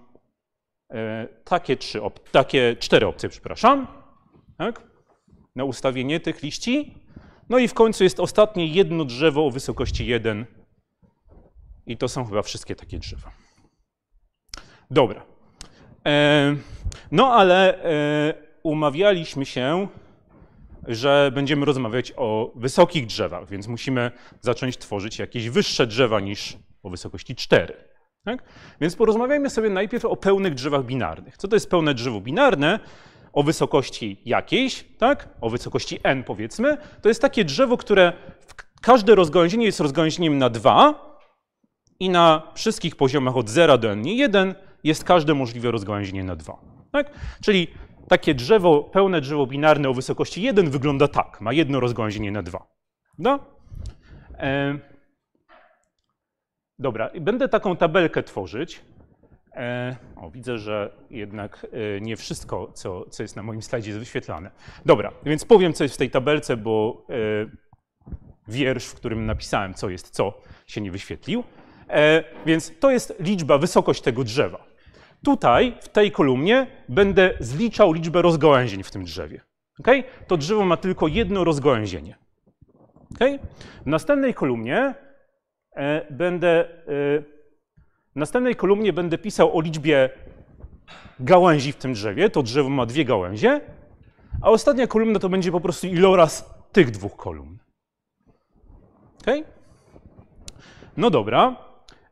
e, 0.94 1.28
takie, 1.44 1.78
trzy 1.78 2.02
op 2.02 2.30
takie 2.30 2.76
cztery 2.80 3.08
opcje, 3.08 3.30
przepraszam, 3.30 3.88
tak? 4.58 4.84
na 5.56 5.64
ustawienie 5.64 6.20
tych 6.20 6.44
liści. 6.44 6.94
No 7.50 7.58
i 7.58 7.68
w 7.68 7.74
końcu 7.74 8.04
jest 8.04 8.20
ostatnie 8.20 8.66
jedno 8.66 9.06
drzewo 9.06 9.46
o 9.46 9.52
wysokości 9.52 10.06
1 10.06 10.46
i 11.86 11.98
to 11.98 12.08
są 12.08 12.26
chyba 12.26 12.42
wszystkie 12.42 12.76
takie 12.76 13.00
drzewa. 13.00 13.32
Dobra. 14.92 15.26
E, 16.06 16.56
no 17.12 17.34
ale 17.34 17.84
e, 17.84 18.34
umawialiśmy 18.64 19.46
się, 19.46 19.88
że 20.88 21.32
będziemy 21.34 21.66
rozmawiać 21.66 22.14
o 22.18 22.52
wysokich 22.56 23.06
drzewach, 23.06 23.50
więc 23.50 23.68
musimy 23.68 24.12
zacząć 24.42 24.78
tworzyć 24.78 25.20
jakieś 25.20 25.50
wyższe 25.50 25.88
drzewa 25.88 26.20
niż 26.20 26.58
o 26.84 26.90
wysokości 26.90 27.36
4. 27.36 27.74
Tak? 28.26 28.44
Więc 28.82 28.96
porozmawiajmy 28.96 29.50
sobie 29.50 29.70
najpierw 29.70 30.06
o 30.06 30.16
pełnych 30.16 30.54
drzewach 30.54 30.86
binarnych. 30.86 31.38
Co 31.38 31.48
to 31.48 31.56
jest 31.56 31.70
pełne 31.70 31.94
drzewo 31.94 32.22
binarne? 32.22 32.80
O 33.34 33.44
wysokości 33.44 34.22
jakiejś, 34.26 34.86
tak? 34.98 35.30
o 35.42 35.50
wysokości 35.50 36.00
n 36.04 36.24
powiedzmy. 36.24 36.78
To 37.02 37.10
jest 37.10 37.22
takie 37.22 37.46
drzewo, 37.46 37.78
które 37.78 38.14
każde 38.82 39.16
rozgałęzienie 39.16 39.66
jest 39.66 39.80
rozgałęzieniem 39.80 40.38
na 40.38 40.50
2 40.50 41.11
i 42.02 42.10
na 42.10 42.42
wszystkich 42.54 42.96
poziomach 42.96 43.38
od 43.38 43.50
0 43.50 43.78
do 43.78 43.92
n 43.92 44.06
1 44.06 44.56
jest 44.84 45.04
każde 45.04 45.34
możliwe 45.34 45.72
rozgałęzienie 45.72 46.24
na 46.24 46.36
2. 46.36 46.58
Tak? 46.92 47.12
Czyli 47.44 47.68
takie 48.08 48.34
drzewo, 48.36 48.84
pełne 48.84 49.22
drzewo 49.22 49.48
binarne 49.48 49.90
o 49.90 49.94
wysokości 49.94 50.42
1 50.42 50.70
wygląda 50.70 51.08
tak. 51.08 51.42
Ma 51.42 51.54
jedno 51.54 51.80
rozgałęzienie 51.80 52.32
na 52.32 52.44
2. 52.44 52.68
No? 53.18 53.40
E... 54.38 54.80
Dobra, 56.80 57.10
będę 57.22 57.50
taką 57.50 57.76
tabelkę 57.76 58.24
tworzyć. 58.24 58.82
E... 59.56 59.96
O, 60.16 60.32
widzę, 60.32 60.58
że 60.58 60.94
jednak 61.10 61.68
e, 61.72 62.02
nie 62.02 62.18
wszystko, 62.18 62.72
co, 62.74 63.06
co 63.10 63.24
jest 63.24 63.36
na 63.36 63.44
moim 63.44 63.62
slajdzie, 63.62 63.90
jest 63.90 64.00
wyświetlane. 64.00 64.52
Dobra, 64.86 65.12
więc 65.24 65.46
powiem, 65.46 65.74
co 65.74 65.84
jest 65.84 65.96
w 65.96 65.98
tej 65.98 66.10
tabelce, 66.10 66.58
bo 66.58 67.06
e, 67.10 67.14
wiersz, 68.48 68.86
w 68.86 68.96
którym 68.96 69.26
napisałem, 69.26 69.74
co 69.74 69.90
jest 69.90 70.10
co, 70.10 70.34
się 70.68 70.82
nie 70.82 70.92
wyświetlił. 70.92 71.44
E, 71.92 72.24
więc 72.46 72.80
to 72.80 72.92
jest 72.92 73.14
liczba, 73.20 73.58
wysokość 73.58 74.02
tego 74.02 74.24
drzewa. 74.24 74.64
Tutaj, 75.24 75.78
w 75.82 75.90
tej 75.90 76.12
kolumnie, 76.12 76.68
będę 76.90 77.34
zliczał 77.40 77.94
liczbę 77.94 78.22
rozgałęzień 78.22 78.84
w 78.84 78.92
tym 78.92 79.04
drzewie. 79.04 79.42
Okay? 79.80 80.04
To 80.28 80.38
drzewo 80.38 80.66
ma 80.66 80.78
tylko 80.78 81.08
jedno 81.08 81.44
rozgałęzienie. 81.44 82.16
Okay? 83.16 83.40
W 83.86 83.86
następnej 83.86 84.34
kolumnie 84.34 84.96
e, 85.76 86.14
będę 86.14 86.50
e, 86.60 86.66
w 88.12 88.16
następnej 88.16 88.56
kolumnie 88.56 88.94
będę 88.94 89.18
pisał 89.18 89.58
o 89.58 89.62
liczbie 89.62 90.10
gałęzi 91.20 91.72
w 91.72 91.76
tym 91.76 91.94
drzewie. 91.94 92.30
To 92.30 92.44
drzewo 92.44 92.70
ma 92.70 92.86
dwie 92.86 93.06
gałęzie, 93.06 93.62
a 94.42 94.50
ostatnia 94.50 94.88
kolumna 94.88 95.20
to 95.20 95.30
będzie 95.30 95.52
po 95.52 95.62
prostu 95.62 95.88
iloraz 95.88 96.54
tych 96.72 96.92
dwóch 96.92 97.16
kolumn. 97.16 97.58
Okay? 99.22 99.44
No 100.98 101.10
dobra. 101.10 101.71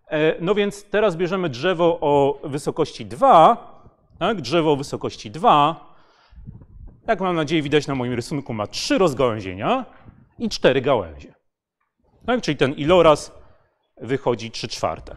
E, 0.09 0.35
no 0.41 0.55
więc 0.55 0.83
teraz 0.83 1.15
bierzemy 1.15 1.49
drzewo 1.49 1.97
o 2.01 2.41
wysokości 2.43 3.05
2, 3.05 3.81
tak? 4.19 4.41
drzewo 4.41 4.71
o 4.71 4.75
wysokości 4.75 5.31
2, 5.31 5.95
jak 7.07 7.21
mam 7.21 7.35
nadzieję 7.35 7.61
widać 7.61 7.87
na 7.87 7.95
moim 7.95 8.13
rysunku, 8.13 8.53
ma 8.53 8.67
trzy 8.67 8.97
rozgałęzienia 8.97 9.85
i 10.39 10.49
cztery 10.49 10.81
gałęzie. 10.81 11.33
Tak? 12.25 12.41
Czyli 12.41 12.57
ten 12.57 12.73
iloraz 12.73 13.31
wychodzi 14.01 14.51
3 14.51 14.67
czwarte. 14.67 15.15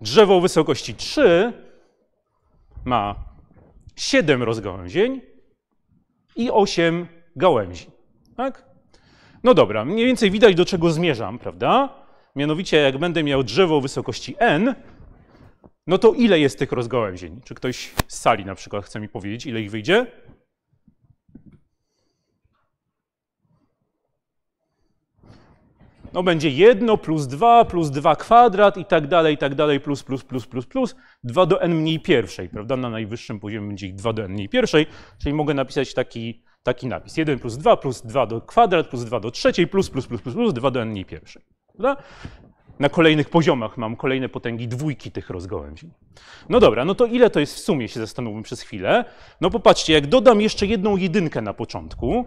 Drzewo 0.00 0.36
o 0.36 0.40
wysokości 0.40 0.94
3 0.94 1.52
ma 2.84 3.14
7 3.96 4.42
rozgałęzień 4.42 5.20
i 6.36 6.50
8 6.50 7.06
gałęzi. 7.36 7.86
Tak? 8.36 8.64
No 9.44 9.54
dobra, 9.54 9.84
mniej 9.84 10.06
więcej 10.06 10.30
widać 10.30 10.54
do 10.54 10.64
czego 10.64 10.90
zmierzam, 10.90 11.38
prawda? 11.38 12.01
Mianowicie, 12.36 12.76
jak 12.76 12.98
będę 12.98 13.22
miał 13.22 13.42
drzewo 13.42 13.80
wysokości 13.80 14.34
n, 14.38 14.74
no 15.86 15.98
to 15.98 16.12
ile 16.12 16.38
jest 16.38 16.58
tych 16.58 16.72
rozgałęzień? 16.72 17.40
Czy 17.44 17.54
ktoś 17.54 17.94
z 18.08 18.18
sali 18.18 18.44
na 18.44 18.54
przykład 18.54 18.84
chce 18.84 19.00
mi 19.00 19.08
powiedzieć, 19.08 19.46
ile 19.46 19.60
ich 19.60 19.70
wyjdzie? 19.70 20.06
No 26.12 26.22
będzie 26.22 26.50
1 26.50 26.98
plus 26.98 27.26
2 27.26 27.64
plus 27.64 27.90
2 27.90 28.16
kwadrat 28.16 28.76
i 28.76 28.84
tak 28.84 29.06
dalej, 29.06 29.34
i 29.34 29.38
tak 29.38 29.54
dalej, 29.54 29.80
plus, 29.80 30.02
plus, 30.02 30.24
plus, 30.24 30.46
plus, 30.46 30.66
plus, 30.66 30.96
2 31.24 31.46
do 31.46 31.62
n 31.62 31.74
mniej 31.74 32.00
pierwszej, 32.00 32.48
prawda? 32.48 32.76
Na 32.76 32.90
najwyższym 32.90 33.40
poziomie 33.40 33.68
będzie 33.68 33.86
ich 33.86 33.94
2 33.94 34.12
do 34.12 34.24
n 34.24 34.32
mniej 34.32 34.48
pierwszej, 34.48 34.86
czyli 35.22 35.34
mogę 35.34 35.54
napisać 35.54 35.94
taki, 35.94 36.42
taki 36.62 36.86
napis. 36.86 37.16
1 37.16 37.38
plus 37.38 37.58
2 37.58 37.76
plus 37.76 38.02
2 38.02 38.26
do 38.26 38.40
kwadrat 38.40 38.88
plus 38.88 39.04
2 39.04 39.20
do 39.20 39.30
trzeciej 39.30 39.66
plus, 39.66 39.90
plus, 39.90 40.06
plus, 40.06 40.22
plus, 40.22 40.34
plus 40.34 40.54
2 40.54 40.70
do 40.70 40.82
n 40.82 40.88
mniej 40.88 41.04
pierwszej. 41.04 41.42
Prawda? 41.76 42.02
Na 42.78 42.88
kolejnych 42.88 43.30
poziomach 43.30 43.76
mam 43.76 43.96
kolejne 43.96 44.28
potęgi 44.28 44.68
dwójki 44.68 45.10
tych 45.10 45.30
rozgałęzień. 45.30 45.90
No 46.48 46.60
dobra, 46.60 46.84
no 46.84 46.94
to 46.94 47.06
ile 47.06 47.30
to 47.30 47.40
jest 47.40 47.54
w 47.54 47.58
sumie, 47.58 47.88
się 47.88 48.00
zastanówmy 48.00 48.42
przez 48.42 48.60
chwilę. 48.60 49.04
No 49.40 49.50
popatrzcie, 49.50 49.92
jak 49.92 50.06
dodam 50.06 50.40
jeszcze 50.40 50.66
jedną 50.66 50.96
jedynkę 50.96 51.42
na 51.42 51.54
początku, 51.54 52.24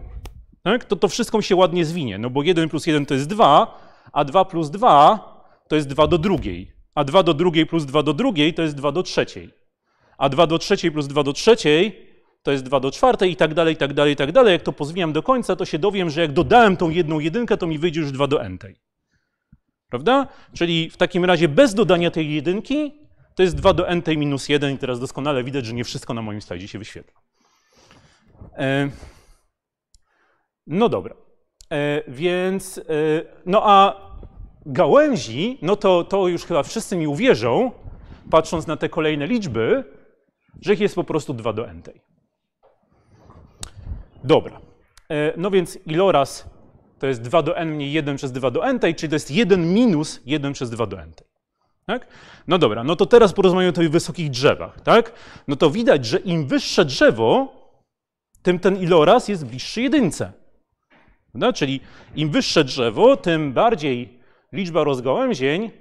tak, 0.64 0.86
to 0.86 0.96
to 0.96 1.08
wszystko 1.08 1.42
się 1.42 1.56
ładnie 1.56 1.86
zwinie, 1.86 2.18
no 2.18 2.30
bo 2.30 2.44
1 2.44 2.70
plus 2.70 2.88
1 2.88 3.06
to 3.06 3.14
jest 3.14 3.28
2, 3.28 3.80
a 4.14 4.26
2 4.26 4.46
plus 4.46 4.70
2 4.70 5.36
to 5.68 5.76
jest 5.76 5.88
2 5.88 6.08
do 6.08 6.18
drugiej, 6.18 6.72
a 6.96 7.04
2 7.04 7.24
do 7.24 7.34
drugiej 7.34 7.66
plus 7.66 7.86
2 7.86 8.04
do 8.04 8.14
drugiej 8.14 8.54
to 8.54 8.62
jest 8.62 8.76
2 8.76 8.92
do 8.92 9.04
trzeciej, 9.04 9.50
a 10.18 10.30
2 10.30 10.48
do 10.48 10.60
trzeciej 10.60 10.92
plus 10.92 11.08
2 11.08 11.24
do 11.24 11.34
trzeciej 11.34 12.06
to 12.44 12.52
jest 12.52 12.64
2 12.64 12.80
do 12.80 12.92
czwartej 12.92 13.32
i 13.32 13.36
tak 13.36 13.54
dalej, 13.54 13.74
i 13.74 13.78
tak 13.78 13.94
dalej, 13.94 14.14
i 14.14 14.16
tak 14.16 14.32
dalej. 14.32 14.54
Jak 14.54 14.62
to 14.62 14.72
pozwijam 14.72 15.14
do 15.14 15.24
końca, 15.24 15.56
to 15.56 15.66
się 15.66 15.80
dowiem, 15.80 16.10
że 16.10 16.22
jak 16.22 16.32
dodałem 16.32 16.78
tą 16.78 16.90
jedną 16.90 17.20
jedynkę, 17.20 17.58
to 17.58 17.68
mi 17.68 17.78
wyjdzie 17.78 18.02
już 18.02 18.12
2 18.12 18.28
do 18.28 18.44
n 18.44 18.58
tej. 18.58 18.85
Prawda? 19.90 20.28
Czyli 20.54 20.90
w 20.90 20.98
takim 20.98 21.26
razie 21.26 21.48
bez 21.48 21.74
dodania 21.74 22.12
tej 22.12 22.34
jedynki 22.34 22.94
to 23.36 23.44
jest 23.44 23.56
2 23.56 23.74
do 23.74 23.88
n 23.88 24.02
tej 24.02 24.18
minus 24.18 24.50
1 24.50 24.76
i 24.76 24.78
teraz 24.78 25.00
doskonale 25.00 25.44
widać, 25.44 25.66
że 25.66 25.74
nie 25.74 25.84
wszystko 25.84 26.14
na 26.14 26.22
moim 26.22 26.42
slajdzie 26.42 26.68
się 26.68 26.80
wyświetla. 26.80 27.22
E, 28.58 28.90
no 30.68 30.90
dobra. 30.90 31.16
E, 31.72 32.04
więc, 32.08 32.78
e, 32.78 32.82
no 33.46 33.62
a 33.64 34.06
gałęzi, 34.66 35.58
no 35.62 35.76
to, 35.76 36.04
to 36.04 36.28
już 36.28 36.46
chyba 36.46 36.64
wszyscy 36.64 36.98
mi 36.98 37.08
uwierzą, 37.08 37.72
patrząc 38.32 38.68
na 38.68 38.78
te 38.78 38.90
kolejne 38.90 39.28
liczby, 39.28 39.84
że 40.62 40.74
ich 40.74 40.80
jest 40.80 40.96
po 40.96 41.04
prostu 41.04 41.34
2 41.34 41.54
do 41.54 41.70
n 41.70 41.82
tej. 41.82 42.02
Dobra. 44.24 44.62
No 45.38 45.52
więc 45.52 45.80
iloraz 45.86 46.50
to 47.00 47.08
jest 47.08 47.22
2 47.22 47.42
do 47.42 47.58
n 47.58 47.70
mniej 47.70 47.92
1 47.92 48.16
przez 48.16 48.32
2 48.32 48.52
do 48.52 48.68
n, 48.68 48.80
czyli 48.80 49.10
to 49.10 49.16
jest 49.16 49.32
1 49.32 49.74
minus 49.74 50.22
1 50.26 50.54
przez 50.54 50.70
2 50.70 50.86
do 50.86 51.02
n. 51.02 51.12
Tak? 51.86 52.08
No 52.48 52.58
dobra, 52.58 52.84
no 52.84 52.96
to 52.96 53.06
teraz 53.06 53.34
porozmawiamy 53.34 53.70
o 53.70 53.74
tych 53.74 53.92
wysokich 53.92 54.30
drzewach. 54.30 54.82
Tak? 54.82 55.12
No 55.48 55.56
to 55.56 55.70
widać, 55.70 56.06
że 56.06 56.18
im 56.18 56.48
wyższe 56.48 56.86
drzewo, 56.86 57.54
tym 58.42 58.60
ten 58.60 58.78
iloraz 58.78 59.28
jest 59.28 59.46
bliższy 59.46 59.82
jedynce. 59.82 60.32
No, 61.34 61.54
czyli 61.54 61.80
im 62.16 62.30
wyższe 62.30 62.64
drzewo, 62.64 63.18
tym 63.18 63.54
bardziej 63.54 64.20
liczba 64.52 64.84
rozgałęzień 64.84 65.72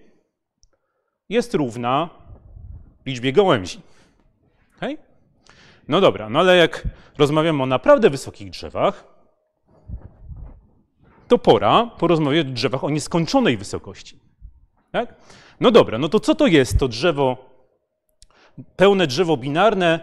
jest 1.29 1.55
równa 1.55 2.11
liczbie 3.07 3.33
gałęzi. 3.33 3.81
Okay? 4.77 4.97
No 5.89 6.01
dobra, 6.01 6.29
no 6.29 6.39
ale 6.39 6.57
jak 6.57 6.83
rozmawiamy 7.19 7.63
o 7.63 7.67
naprawdę 7.67 8.11
wysokich 8.11 8.51
drzewach, 8.51 9.14
to 11.35 11.39
pora 11.39 11.91
porozmawiać 11.99 12.47
o 12.47 12.51
drzewach 12.51 12.85
o 12.85 12.91
nieskończonej 12.91 13.57
wysokości. 13.57 14.21
Tak? 14.93 15.15
No 15.61 15.71
dobra, 15.71 15.99
no 15.99 16.09
to 16.09 16.21
co 16.21 16.35
to 16.35 16.47
jest 16.47 16.79
to 16.79 16.89
drzewo, 16.89 17.37
pełne 18.77 19.07
drzewo 19.07 19.37
binarne 19.37 20.01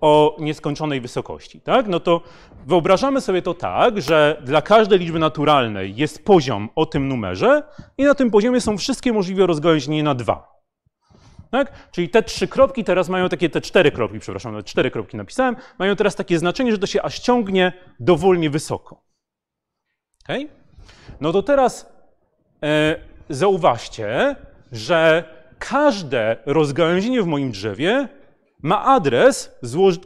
o 0.00 0.36
nieskończonej 0.40 1.00
wysokości? 1.00 1.60
Tak? 1.60 1.86
No 1.88 2.00
to 2.00 2.20
wyobrażamy 2.66 3.20
sobie 3.20 3.42
to 3.42 3.54
tak, 3.54 4.02
że 4.02 4.42
dla 4.44 4.62
każdej 4.62 4.98
liczby 4.98 5.18
naturalnej 5.18 5.96
jest 5.96 6.24
poziom 6.24 6.68
o 6.74 6.86
tym 6.86 7.08
numerze 7.08 7.62
i 7.98 8.04
na 8.04 8.14
tym 8.14 8.30
poziomie 8.30 8.60
są 8.60 8.78
wszystkie 8.78 9.12
możliwe 9.12 9.46
rozgałęzienia 9.46 10.02
na 10.02 10.14
dwa. 10.14 10.60
Tak? 11.50 11.90
Czyli 11.90 12.08
te 12.08 12.22
trzy 12.22 12.48
kropki 12.48 12.84
teraz 12.84 13.08
mają 13.08 13.28
takie, 13.28 13.50
te 13.50 13.60
cztery 13.60 13.92
kropki, 13.92 14.18
przepraszam, 14.18 14.56
te 14.56 14.62
cztery 14.62 14.90
kropki 14.90 15.16
napisałem, 15.16 15.56
mają 15.78 15.96
teraz 15.96 16.14
takie 16.14 16.38
znaczenie, 16.38 16.72
że 16.72 16.78
to 16.78 16.86
się 16.86 17.02
aż 17.02 17.18
ciągnie 17.18 17.72
dowolnie 18.00 18.50
wysoko. 18.50 19.10
Okay? 20.24 20.59
No 21.20 21.32
to 21.32 21.42
teraz 21.42 21.92
e, 22.62 22.96
zauważcie, 23.28 24.36
że 24.72 25.24
każde 25.58 26.36
rozgałęzienie 26.46 27.22
w 27.22 27.26
moim 27.26 27.50
drzewie 27.50 28.08
ma 28.62 28.84
adres, 28.84 29.50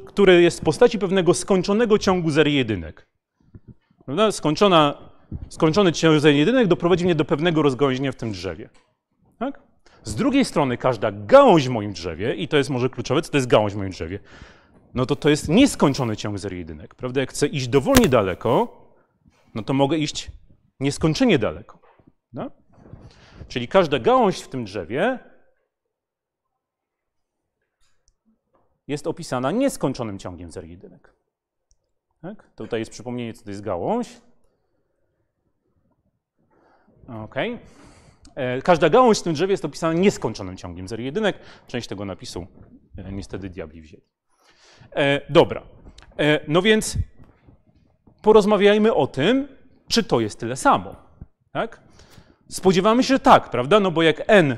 który 0.07 0.43
jest 0.43 0.61
w 0.61 0.65
postaci 0.65 0.99
pewnego 0.99 1.35
skończonego 1.35 1.99
ciągu 1.99 2.31
zer 2.31 2.49
jedynek. 2.49 3.07
Prawda? 4.05 4.33
Skończona, 4.33 4.95
skończony 5.49 5.93
ciąg 5.93 6.21
zer 6.21 6.35
jedynek 6.35 6.67
doprowadzi 6.67 7.05
mnie 7.05 7.15
do 7.15 7.25
pewnego 7.25 7.63
rozgałęzienia 7.63 8.13
w 8.13 8.17
tym 8.17 8.33
drzewie. 8.33 8.69
Tak? 9.39 9.61
Z 10.05 10.15
drugiej 10.15 10.45
strony 10.45 10.77
każda 10.77 11.13
gałąź 11.13 11.69
w 11.69 11.71
moim 11.71 11.93
drzewie, 11.93 12.35
i 12.35 12.49
to 12.49 12.57
jest 12.57 12.71
może 12.71 12.91
kluczowe, 12.91 13.23
co 13.23 13.31
to 13.31 13.37
jest 13.37 13.47
gałąź 13.47 13.73
w 13.73 13.77
moim 13.77 13.91
drzewie, 13.91 14.19
no 14.95 15.07
to 15.07 15.17
to 15.17 15.31
jest 15.31 15.49
nieskończony 15.49 16.17
ciąg 16.17 16.39
zer 16.39 16.53
jedynek. 16.53 16.95
Prawda? 16.95 17.21
Jak 17.21 17.31
chcę 17.31 17.47
iść 17.47 17.69
dowolnie 17.69 18.09
daleko, 18.09 18.81
no 19.55 19.63
to 19.63 19.75
mogę 19.75 19.99
iść 19.99 20.31
nieskończenie 20.81 21.39
daleko. 21.39 21.79
No? 22.33 22.51
Czyli 23.49 23.69
każda 23.69 23.99
gałąź 23.99 24.41
w 24.41 24.49
tym 24.49 24.65
drzewie 24.65 25.19
jest 28.89 29.07
opisana 29.07 29.51
nieskończonym 29.51 30.19
ciągiem 30.19 30.51
zer 30.51 30.65
jedynek. 30.65 31.15
Tak? 32.23 32.51
Tutaj 32.57 32.81
jest 32.81 32.91
przypomnienie, 32.91 33.35
co 33.35 33.45
to 33.45 33.51
jest 33.51 33.63
gałąź. 33.63 34.21
OK. 37.09 37.35
e, 38.35 38.63
każda 38.63 38.91
gałąź 38.91 39.19
w 39.19 39.23
tym 39.23 39.33
drzewie 39.33 39.53
jest 39.53 39.65
opisana 39.65 39.93
nieskończonym 39.93 40.57
ciągiem 40.57 40.89
zer 40.89 41.01
jedynek. 41.01 41.39
Część 41.67 41.89
tego 41.89 42.05
napisu 42.05 42.47
e, 42.99 43.13
niestety 43.13 43.51
diabli 43.51 43.81
wzięli. 43.81 44.03
E, 44.97 45.33
dobra, 45.33 45.63
e, 46.19 46.41
no 46.49 46.63
więc 46.63 46.99
porozmawiajmy 48.23 48.95
o 48.95 49.07
tym, 49.07 49.49
czy 49.89 50.05
to 50.05 50.21
jest 50.21 50.41
tyle 50.41 50.57
samo. 50.57 50.97
Tak? 51.53 51.81
Spodziewamy 52.49 53.03
się, 53.03 53.15
że 53.15 53.21
tak, 53.21 53.51
prawda? 53.51 53.81
No 53.81 53.91
bo 53.91 54.03
jak 54.03 54.23
n 54.27 54.57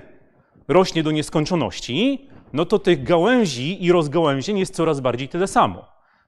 rośnie 0.68 1.02
do 1.02 1.10
nieskończoności, 1.10 2.28
no 2.52 2.64
to 2.64 2.78
tych 2.78 3.02
gałęzi 3.02 3.84
i 3.84 3.92
rozgałęzień 3.92 4.58
jest 4.58 4.74
coraz 4.74 5.00
bardziej 5.00 5.28
tyle 5.28 5.46
samo. 5.46 5.78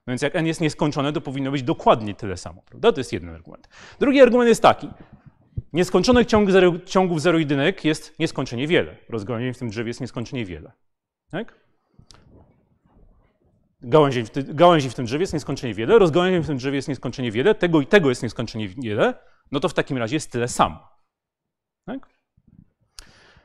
No 0.07 0.11
więc 0.11 0.21
jak 0.21 0.35
n 0.35 0.45
jest 0.45 0.61
nieskończone, 0.61 1.13
to 1.13 1.21
powinno 1.21 1.51
być 1.51 1.63
dokładnie 1.63 2.15
tyle 2.15 2.37
samo, 2.37 2.61
prawda? 2.61 2.91
To 2.91 2.99
jest 2.99 3.13
jeden 3.13 3.29
argument. 3.29 3.69
Drugi 3.99 4.21
argument 4.21 4.47
jest 4.47 4.61
taki. 4.61 4.89
Nieskończonych 5.73 6.27
ciąg 6.27 6.51
zero, 6.51 6.73
ciągów 6.85 7.21
zero-jedynek 7.21 7.85
jest 7.85 8.19
nieskończenie 8.19 8.67
wiele. 8.67 8.95
Rozgałęzień 9.09 9.53
w 9.53 9.57
tym 9.57 9.69
drzewie 9.69 9.89
jest 9.89 10.01
nieskończenie 10.01 10.45
wiele. 10.45 10.71
Tak? 11.31 11.55
Gałęzi 13.81 14.23
gałęzi 14.35 14.89
w 14.89 14.93
tym 14.93 15.05
drzewie 15.05 15.23
jest 15.23 15.33
nieskończenie 15.33 15.73
wiele, 15.73 15.99
rozgałęzień 15.99 16.43
w 16.43 16.47
tym 16.47 16.57
drzewie 16.57 16.75
jest 16.75 16.87
nieskończenie 16.87 17.31
wiele, 17.31 17.55
tego 17.55 17.81
i 17.81 17.87
tego 17.87 18.09
jest 18.09 18.23
nieskończenie 18.23 18.67
wiele, 18.67 19.13
no 19.51 19.59
to 19.59 19.69
w 19.69 19.73
takim 19.73 19.97
razie 19.97 20.15
jest 20.15 20.31
tyle 20.31 20.47
samo. 20.47 20.89
Tak? 21.85 22.09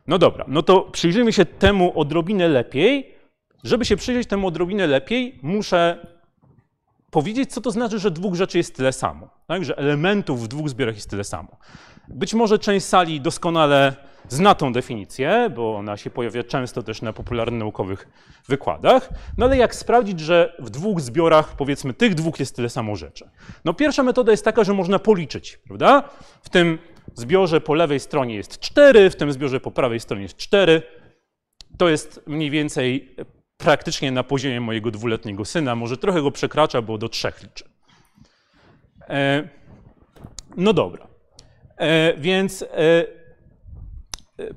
No 0.07 0.19
dobra, 0.19 0.45
no 0.49 0.63
to 0.63 0.81
przyjrzyjmy 0.81 1.33
się 1.33 1.45
temu 1.45 2.01
odrobinę 2.01 2.49
lepiej. 2.49 3.15
Żeby 3.65 3.85
się 3.85 3.97
przyjrzeć 3.97 4.29
temu 4.29 4.47
odrobinę 4.47 4.87
lepiej, 4.87 5.39
muszę 5.43 6.07
powiedzieć, 7.11 7.53
co 7.53 7.61
to 7.61 7.71
znaczy, 7.71 7.99
że 7.99 8.11
dwóch 8.11 8.35
rzeczy 8.35 8.59
jest 8.59 8.77
tyle 8.77 8.93
samo. 8.93 9.31
Tak? 9.47 9.65
Że 9.65 9.79
elementów 9.79 10.45
w 10.45 10.49
dwóch 10.49 10.69
zbiorach 10.69 10.95
jest 10.95 11.11
tyle 11.11 11.25
samo. 11.25 11.57
Być 12.09 12.35
może 12.35 12.59
część 12.59 12.87
sali 12.87 13.21
doskonale 13.21 13.97
zna 14.29 14.55
tą 14.55 14.73
definicję, 14.73 15.51
bo 15.57 15.77
ona 15.77 15.97
się 15.97 16.11
pojawia 16.11 16.45
często 16.45 16.83
też 16.83 17.03
na 17.03 17.13
popularnych 17.13 17.61
naukowych 17.61 18.09
wykładach. 18.49 19.09
No 19.39 19.47
ale 19.47 19.57
jak 19.57 19.75
sprawdzić, 19.75 20.21
że 20.21 20.57
w 20.59 20.71
dwóch 20.71 21.01
zbiorach, 21.01 21.57
powiedzmy, 21.57 21.95
tych 21.95 22.15
dwóch 22.15 22.41
jest 22.41 22.57
tyle 22.57 22.69
samo 22.69 22.97
rzeczy? 22.97 23.31
No 23.65 23.75
pierwsza 23.75 24.03
metoda 24.03 24.31
jest 24.31 24.45
taka, 24.45 24.65
że 24.65 24.73
można 24.73 24.99
policzyć, 24.99 25.59
prawda? 25.67 26.09
W 26.43 26.49
tym 26.49 26.79
zbiorze 27.15 27.61
po 27.61 27.75
lewej 27.75 28.01
stronie 28.01 28.35
jest 28.35 28.59
4, 28.59 29.11
w 29.11 29.17
tym 29.17 29.33
zbiorze 29.33 29.61
po 29.61 29.71
prawej 29.71 30.01
stronie 30.01 30.23
jest 30.23 30.37
4. 30.37 30.83
To 31.79 31.89
jest 31.89 32.21
mniej 32.27 32.51
więcej 32.51 33.17
praktycznie 33.57 34.13
na 34.13 34.23
poziomie 34.23 34.61
mojego 34.61 34.91
dwuletniego 34.91 35.45
syna. 35.45 35.75
Może 35.75 35.97
trochę 35.97 36.23
go 36.23 36.31
przekracza, 36.31 36.83
bo 36.83 36.99
do 36.99 37.09
trzech 37.09 37.43
liczy. 37.43 37.65
E, 39.09 39.49
no 40.57 40.73
dobra. 40.73 41.07
E, 41.77 42.15
więc 42.17 42.63
e, 42.63 42.67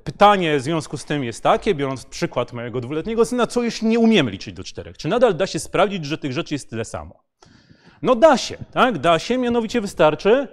pytanie 0.03 0.57
w 0.57 0.62
związku 0.62 0.98
z 0.98 1.05
tym 1.05 1.24
jest 1.24 1.43
takie, 1.43 1.75
biorąc 1.75 2.05
przykład 2.05 2.53
mojego 2.53 2.81
dwuletniego 2.81 3.25
syna, 3.25 3.48
co 3.48 3.63
jeśli 3.63 3.88
nie 3.88 4.00
umiemy 4.00 4.31
liczyć 4.31 4.53
do 4.53 4.63
czterech? 4.63 4.98
Czy 4.98 5.07
nadal 5.07 5.36
da 5.36 5.48
się 5.48 5.60
sprawdzić, 5.60 6.05
że 6.05 6.17
tych 6.17 6.34
rzeczy 6.34 6.53
jest 6.53 6.69
tyle 6.69 6.86
samo? 6.86 7.24
No 8.01 8.15
da 8.15 8.38
się, 8.38 8.57
tak? 8.72 8.98
Da 8.98 9.19
się, 9.19 9.38
mianowicie 9.38 9.81
wystarczy 9.81 10.48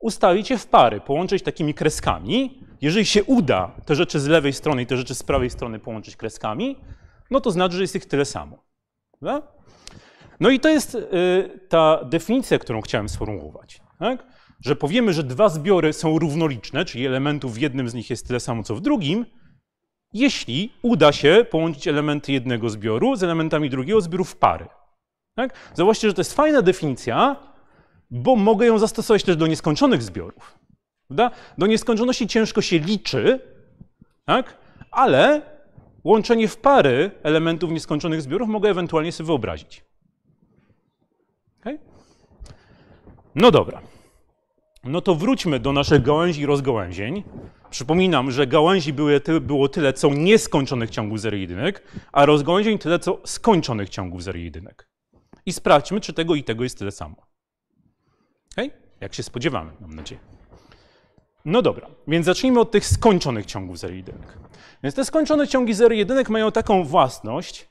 ustawić 0.00 0.50
je 0.50 0.58
w 0.58 0.66
pary, 0.66 1.00
połączyć 1.00 1.42
takimi 1.42 1.74
kreskami. 1.74 2.64
Jeżeli 2.80 3.06
się 3.06 3.24
uda 3.24 3.76
te 3.86 3.94
rzeczy 3.94 4.20
z 4.20 4.26
lewej 4.26 4.52
strony 4.52 4.82
i 4.82 4.86
te 4.86 4.96
rzeczy 4.96 5.14
z 5.14 5.22
prawej 5.22 5.50
strony 5.50 5.78
połączyć 5.78 6.16
kreskami, 6.16 6.76
no 7.30 7.40
to 7.40 7.50
znaczy, 7.50 7.76
że 7.76 7.82
jest 7.82 7.96
ich 7.96 8.06
tyle 8.06 8.24
samo. 8.24 8.64
Prawda? 9.10 9.52
No 10.40 10.50
i 10.50 10.60
to 10.60 10.68
jest 10.68 10.94
y, 10.94 11.60
ta 11.68 12.04
definicja, 12.04 12.58
którą 12.58 12.80
chciałem 12.80 13.08
sformułować. 13.08 13.80
Tak? 13.98 14.26
Że 14.60 14.76
powiemy, 14.76 15.12
że 15.12 15.22
dwa 15.22 15.48
zbiory 15.48 15.92
są 15.92 16.18
równoliczne, 16.18 16.84
czyli 16.84 17.06
elementów 17.06 17.54
w 17.54 17.60
jednym 17.60 17.88
z 17.88 17.94
nich 17.94 18.10
jest 18.10 18.26
tyle 18.26 18.40
samo, 18.40 18.62
co 18.62 18.74
w 18.74 18.80
drugim, 18.80 19.26
jeśli 20.12 20.72
uda 20.82 21.12
się 21.12 21.46
połączyć 21.50 21.88
elementy 21.88 22.32
jednego 22.32 22.70
zbioru 22.70 23.16
z 23.16 23.22
elementami 23.22 23.70
drugiego 23.70 24.00
zbioru 24.00 24.24
w 24.24 24.36
pary. 24.36 24.68
Tak? 25.34 25.54
Zauważcie, 25.74 26.08
że 26.08 26.14
to 26.14 26.20
jest 26.20 26.34
fajna 26.34 26.62
definicja, 26.62 27.36
bo 28.10 28.36
mogę 28.36 28.66
ją 28.66 28.78
zastosować 28.78 29.24
też 29.24 29.36
do 29.36 29.46
nieskończonych 29.46 30.02
zbiorów. 30.02 30.58
Prawda? 31.08 31.30
Do 31.58 31.66
nieskończoności 31.66 32.26
ciężko 32.26 32.62
się 32.62 32.78
liczy, 32.78 33.40
tak? 34.24 34.56
ale 34.90 35.42
łączenie 36.04 36.48
w 36.48 36.56
pary 36.56 37.10
elementów 37.22 37.70
nieskończonych 37.70 38.22
zbiorów 38.22 38.48
mogę 38.48 38.70
ewentualnie 38.70 39.12
sobie 39.12 39.26
wyobrazić. 39.26 39.84
Okay? 41.60 41.78
No 43.34 43.50
dobra. 43.50 43.82
No 44.84 45.00
to 45.00 45.14
wróćmy 45.14 45.60
do 45.60 45.72
naszych 45.72 46.02
gałęzi 46.02 46.40
i 46.40 46.46
rozgałęzień. 46.46 47.22
Przypominam, 47.70 48.30
że 48.30 48.46
gałęzi 48.46 48.92
były, 48.92 49.20
było 49.40 49.68
tyle, 49.68 49.92
co 49.92 50.08
nieskończonych 50.08 50.90
ciągów 50.90 51.20
zer 51.20 51.34
jedynek, 51.34 51.82
a 52.12 52.26
rozgałęzień 52.26 52.78
tyle, 52.78 52.98
co 52.98 53.20
skończonych 53.24 53.88
ciągów 53.88 54.22
zer 54.22 54.36
jedynek. 54.36 54.88
I 55.46 55.52
sprawdźmy, 55.52 56.00
czy 56.00 56.12
tego 56.12 56.34
i 56.34 56.44
tego 56.44 56.64
jest 56.64 56.78
tyle 56.78 56.90
samo. 56.90 57.16
Okay? 58.52 58.70
Jak 59.00 59.14
się 59.14 59.22
spodziewamy, 59.22 59.72
mam 59.80 59.94
nadzieję. 59.94 60.20
No 61.44 61.62
dobra, 61.62 61.86
więc 62.08 62.26
zacznijmy 62.26 62.60
od 62.60 62.70
tych 62.70 62.86
skończonych 62.86 63.46
ciągów 63.46 63.78
zer 63.78 63.94
jedynek. 63.94 64.38
Więc 64.82 64.94
te 64.94 65.04
skończone 65.04 65.48
ciągi 65.48 65.74
zer 65.74 65.92
jedynek 65.92 66.30
mają 66.30 66.52
taką 66.52 66.84
własność 66.84 67.68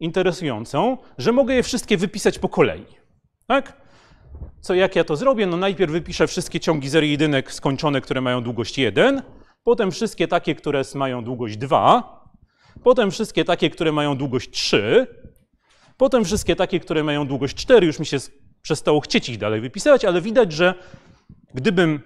interesującą, 0.00 0.98
że 1.18 1.32
mogę 1.32 1.54
je 1.54 1.62
wszystkie 1.62 1.96
wypisać 1.96 2.38
po 2.38 2.48
kolei. 2.48 2.86
Tak? 3.46 3.79
Co 4.60 4.74
jak 4.74 4.96
ja 4.96 5.04
to 5.04 5.16
zrobię? 5.16 5.46
No 5.46 5.56
najpierw 5.56 5.92
wypiszę 5.92 6.26
wszystkie 6.26 6.60
ciągi 6.60 6.88
zer 6.88 7.04
jedynek 7.04 7.52
skończone, 7.52 8.00
które 8.00 8.20
mają 8.20 8.42
długość 8.42 8.78
1, 8.78 9.22
potem 9.64 9.90
wszystkie 9.90 10.28
takie, 10.28 10.54
które 10.54 10.82
mają 10.94 11.24
długość 11.24 11.56
2, 11.56 12.20
potem 12.84 13.10
wszystkie 13.10 13.44
takie, 13.44 13.70
które 13.70 13.92
mają 13.92 14.16
długość 14.16 14.50
3, 14.50 15.06
potem 15.96 16.24
wszystkie 16.24 16.56
takie, 16.56 16.80
które 16.80 17.04
mają 17.04 17.26
długość 17.26 17.56
4, 17.56 17.86
już 17.86 17.98
mi 17.98 18.06
się 18.06 18.16
przestało 18.62 19.00
chcieć 19.00 19.28
ich 19.28 19.38
dalej 19.38 19.60
wypisywać, 19.60 20.04
ale 20.04 20.20
widać, 20.20 20.52
że 20.52 20.74
gdybym 21.54 22.00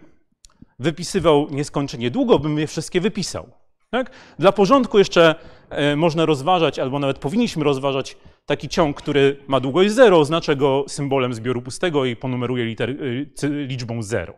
wypisywał 0.79 1.47
nieskończenie 1.51 2.11
długo, 2.11 2.39
bym 2.39 2.59
je 2.59 2.67
wszystkie 2.67 3.01
wypisał. 3.01 3.51
Tak? 3.91 4.11
Dla 4.39 4.53
porządku 4.53 4.99
jeszcze 4.99 5.35
e, 5.71 5.97
można 5.97 6.27
rozważać, 6.27 6.79
albo 6.79 6.99
nawet 6.99 7.19
powinniśmy 7.19 7.65
rozważać 7.65 8.17
taki 8.47 8.69
ciąg, 8.69 8.97
który 8.97 9.37
ma 9.47 9.61
długość 9.61 9.91
0, 9.91 10.19
oznacza 10.19 10.55
go 10.55 10.85
symbolem 10.89 11.35
zbioru 11.35 11.63
pustego 11.63 12.05
i 12.05 12.17
ponumeruje 12.17 12.65
liter, 12.65 12.91
e, 12.91 13.49
liczbą 13.49 14.03
0. 14.03 14.35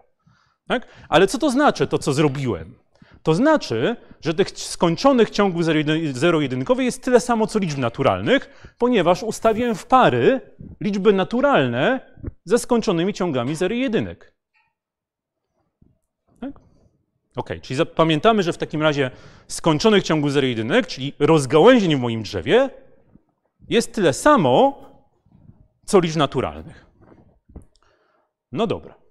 Tak? 0.69 0.87
Ale 1.09 1.27
co 1.27 1.39
to 1.39 1.51
znaczy, 1.51 1.87
to 1.87 1.99
co 1.99 2.13
zrobiłem? 2.13 2.75
To 3.23 3.35
znaczy, 3.35 3.97
że 4.21 4.35
tych 4.35 4.51
skończonych 4.51 5.31
ciągów 5.31 5.65
zero-jedynkowych 6.13 6.85
jest 6.85 7.03
tyle 7.03 7.21
samo, 7.21 7.47
co 7.47 7.59
liczb 7.59 7.79
naturalnych, 7.79 8.73
ponieważ 8.79 9.23
ustawiłem 9.23 9.75
w 9.75 9.87
pary 9.87 10.41
liczby 10.81 11.13
naturalne 11.13 12.01
ze 12.45 12.59
skończonymi 12.59 13.15
ciągami 13.15 13.55
zero-jedynek. 13.55 14.35
Tak? 16.41 16.61
Ok, 17.37 17.51
czyli 17.63 17.81
pamiętamy, 17.95 18.43
że 18.43 18.53
w 18.53 18.59
takim 18.59 18.83
razie 18.83 19.11
skończonych 19.49 20.03
ciągów 20.03 20.33
zero-jedynek, 20.33 20.87
czyli 20.87 21.13
rozgałęzień 21.19 21.97
w 21.97 22.01
moim 22.01 22.23
drzewie, 22.23 22.71
jest 23.69 23.95
tyle 23.95 24.13
samo, 24.13 24.85
co 25.85 26.01
liczb 26.01 26.17
naturalnych. 26.17 26.87
No 28.53 28.67
dobra 28.67 29.07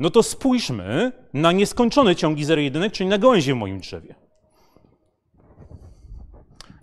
no 0.00 0.10
to 0.10 0.22
spójrzmy 0.22 1.12
na 1.34 1.52
nieskończone 1.52 2.16
ciągi 2.16 2.44
zero-jedynek, 2.44 2.92
czyli 2.92 3.08
na 3.08 3.18
gałęzie 3.18 3.54
w 3.54 3.56
moim 3.56 3.80
drzewie. 3.80 4.14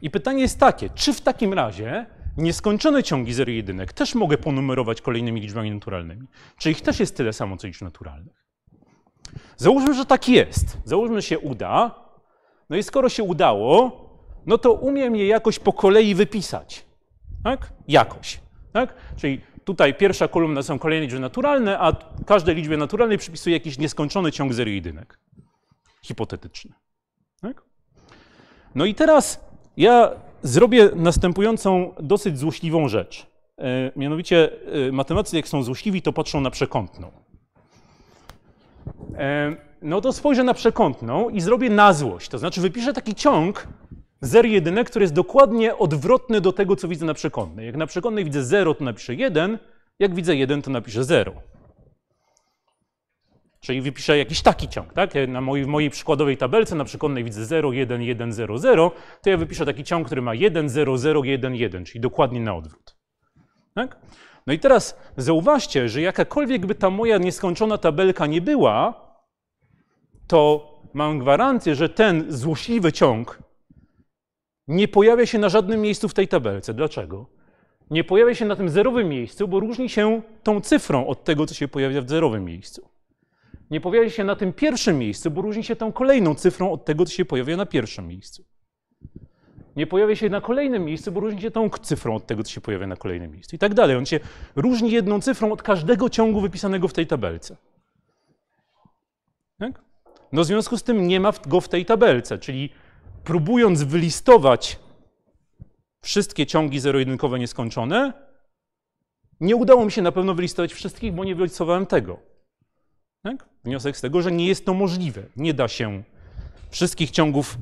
I 0.01 0.09
pytanie 0.09 0.41
jest 0.41 0.59
takie, 0.59 0.89
czy 0.89 1.13
w 1.13 1.21
takim 1.21 1.53
razie 1.53 2.05
nieskończone 2.37 3.03
ciągi 3.03 3.33
zero-jedynek 3.33 3.93
też 3.93 4.15
mogę 4.15 4.37
ponumerować 4.37 5.01
kolejnymi 5.01 5.41
liczbami 5.41 5.71
naturalnymi? 5.71 6.27
Czy 6.57 6.71
ich 6.71 6.81
też 6.81 6.99
jest 6.99 7.17
tyle 7.17 7.33
samo, 7.33 7.57
co 7.57 7.67
liczb 7.67 7.81
naturalnych? 7.81 8.45
Załóżmy, 9.57 9.93
że 9.93 10.05
tak 10.05 10.29
jest. 10.29 10.77
Załóżmy, 10.85 11.15
że 11.21 11.27
się 11.27 11.39
uda. 11.39 11.95
No 12.69 12.77
i 12.77 12.83
skoro 12.83 13.09
się 13.09 13.23
udało, 13.23 13.91
no 14.45 14.57
to 14.57 14.73
umiem 14.73 15.15
je 15.15 15.27
jakoś 15.27 15.59
po 15.59 15.73
kolei 15.73 16.15
wypisać. 16.15 16.86
Tak? 17.47 17.73
Jakoś. 17.87 18.39
Tak? 18.73 18.93
Czyli 19.15 19.41
Tutaj 19.67 19.93
pierwsza 19.93 20.27
kolumna 20.27 20.63
są 20.63 20.79
kolejne 20.79 21.05
liczby 21.05 21.19
naturalne, 21.19 21.79
a 21.79 21.93
każdej 22.25 22.55
liczbie 22.55 22.77
naturalnej 22.77 23.17
przypisuję 23.17 23.55
jakiś 23.55 23.77
nieskończony 23.77 24.31
ciąg 24.31 24.53
zer 24.53 24.67
jedynek. 24.67 25.19
Hipotetyczny. 26.01 26.71
Tak? 27.41 27.63
No 28.75 28.85
i 28.85 28.95
teraz 28.95 29.45
ja 29.77 30.11
zrobię 30.43 30.89
następującą 30.95 31.93
dosyć 31.99 32.39
złośliwą 32.39 32.87
rzecz. 32.87 33.27
E, 33.57 33.91
mianowicie 33.95 34.49
e, 34.87 34.91
matematycy, 34.91 35.35
jak 35.35 35.47
są 35.47 35.63
złośliwi, 35.63 36.01
to 36.01 36.13
patrzą 36.13 36.41
na 36.41 36.51
przekątną. 36.51 37.11
E, 39.17 39.55
no 39.81 40.01
to 40.01 40.13
spojrzę 40.13 40.43
na 40.43 40.53
przekątną 40.53 41.29
i 41.29 41.41
zrobię 41.41 41.69
na 41.69 41.93
złość. 41.93 42.29
To 42.29 42.37
znaczy 42.37 42.61
wypiszę 42.61 42.93
taki 42.93 43.15
ciąg, 43.15 43.67
zer 44.21 44.45
jedynek, 44.45 44.89
który 44.89 45.03
jest 45.03 45.13
dokładnie 45.13 45.77
odwrotny 45.77 46.41
do 46.41 46.53
tego, 46.53 46.75
co 46.75 46.87
widzę 46.87 47.05
na 47.05 47.13
przekątnej. 47.13 47.65
Jak 47.65 47.75
na 47.75 47.87
przekątnej 47.87 48.25
widzę 48.25 48.43
0, 48.43 48.73
to 48.73 48.83
napiszę 48.83 49.15
1, 49.15 49.59
jak 49.99 50.15
widzę 50.15 50.35
1, 50.35 50.61
to 50.61 50.71
napiszę 50.71 51.03
0. 51.03 51.33
Czyli 53.59 53.81
wypiszę 53.81 54.17
jakiś 54.17 54.41
taki 54.41 54.67
ciąg, 54.67 54.93
tak? 54.93 55.13
Na 55.27 55.41
mojej, 55.41 55.65
w 55.65 55.67
mojej 55.67 55.89
przykładowej 55.89 56.37
tabelce 56.37 56.75
na 56.75 56.85
przykładnej 56.85 57.23
widzę 57.23 57.45
0, 57.45 57.71
1, 57.71 58.01
1, 58.01 58.33
0, 58.33 58.57
0, 58.57 58.91
to 59.21 59.29
ja 59.29 59.37
wypiszę 59.37 59.65
taki 59.65 59.83
ciąg, 59.83 60.05
który 60.05 60.21
ma 60.21 60.33
1, 60.33 60.69
0, 60.69 60.97
0, 60.97 61.23
1, 61.23 61.55
1, 61.55 61.85
czyli 61.85 61.99
dokładnie 61.99 62.39
na 62.39 62.55
odwrót. 62.55 62.97
Tak? 63.73 63.97
No 64.47 64.53
i 64.53 64.59
teraz 64.59 64.97
zauważcie, 65.17 65.89
że 65.89 66.01
jakakolwiek 66.01 66.65
by 66.65 66.75
ta 66.75 66.89
moja 66.89 67.17
nieskończona 67.17 67.77
tabelka 67.77 68.25
nie 68.25 68.41
była, 68.41 68.93
to 70.27 70.71
mam 70.93 71.19
gwarancję, 71.19 71.75
że 71.75 71.89
ten 71.89 72.25
złośliwy 72.29 72.93
ciąg 72.93 73.46
nie 74.67 74.87
pojawia 74.87 75.25
się 75.25 75.39
na 75.39 75.49
żadnym 75.49 75.81
miejscu 75.81 76.09
w 76.09 76.13
tej 76.13 76.27
tabelce. 76.27 76.73
Dlaczego? 76.73 77.25
Nie 77.91 78.03
pojawia 78.03 78.35
się 78.35 78.45
na 78.45 78.55
tym 78.55 78.69
zerowym 78.69 79.09
miejscu, 79.09 79.47
bo 79.47 79.59
różni 79.59 79.89
się 79.89 80.21
tą 80.43 80.61
cyfrą 80.61 81.07
od 81.07 81.23
tego, 81.23 81.45
co 81.45 81.53
się 81.53 81.67
pojawia 81.67 82.01
w 82.01 82.09
zerowym 82.09 82.45
miejscu. 82.45 82.89
Nie 83.71 83.81
pojawia 83.81 84.09
się 84.09 84.23
na 84.23 84.35
tym 84.35 84.53
pierwszym 84.53 84.99
miejscu, 84.99 85.31
bo 85.31 85.41
różni 85.41 85.63
się 85.63 85.75
tą 85.75 85.91
kolejną 85.91 86.35
cyfrą 86.35 86.71
od 86.71 86.85
tego, 86.85 87.05
co 87.05 87.13
się 87.13 87.25
pojawia 87.25 87.57
na 87.57 87.65
pierwszym 87.65 88.07
miejscu. 88.07 88.45
Nie 89.75 89.87
pojawia 89.87 90.15
się 90.15 90.29
na 90.29 90.41
kolejnym 90.41 90.85
miejscu, 90.85 91.11
bo 91.11 91.19
różni 91.19 91.41
się 91.41 91.51
tą 91.51 91.69
cyfrą 91.69 92.15
od 92.15 92.27
tego, 92.27 92.43
co 92.43 92.51
się 92.51 92.61
pojawia 92.61 92.87
na 92.87 92.95
kolejnym 92.95 93.31
miejscu. 93.31 93.55
I 93.55 93.59
tak 93.59 93.73
dalej. 93.73 93.95
On 93.95 94.05
się 94.05 94.19
różni 94.55 94.91
jedną 94.91 95.21
cyfrą 95.21 95.51
od 95.51 95.61
każdego 95.61 96.09
ciągu 96.09 96.41
wypisanego 96.41 96.87
w 96.87 96.93
tej 96.93 97.07
tabelce. 97.07 97.57
Tak? 99.59 99.81
No 100.31 100.41
w 100.41 100.45
związku 100.45 100.77
z 100.77 100.83
tym 100.83 101.07
nie 101.07 101.19
ma 101.19 101.33
go 101.47 101.61
w 101.61 101.69
tej 101.69 101.85
tabelce, 101.85 102.37
czyli 102.37 102.69
próbując 103.27 103.83
wylistować 103.83 104.79
wszystkie 106.01 106.45
ciągi 106.45 106.79
zero-jedynkowe 106.79 107.39
nieskończone, 107.39 108.13
nie 109.39 109.55
udało 109.55 109.85
mi 109.85 109.91
się 109.91 110.01
na 110.01 110.11
pewno 110.11 110.35
wylistować 110.35 110.73
wszystkich, 110.73 111.13
bo 111.13 111.23
nie 111.23 111.35
wylistowałem 111.35 111.85
tego. 111.85 112.19
Tak? 113.23 113.49
Wniosek 113.63 113.97
z 113.97 114.01
tego, 114.01 114.21
że 114.21 114.31
nie 114.31 114.47
jest 114.47 114.65
to 114.65 114.73
możliwe. 114.73 115.23
Nie 115.35 115.53
da 115.53 115.67
się 115.67 116.03
wszystkich 116.69 117.11
ciągów, 117.11 117.57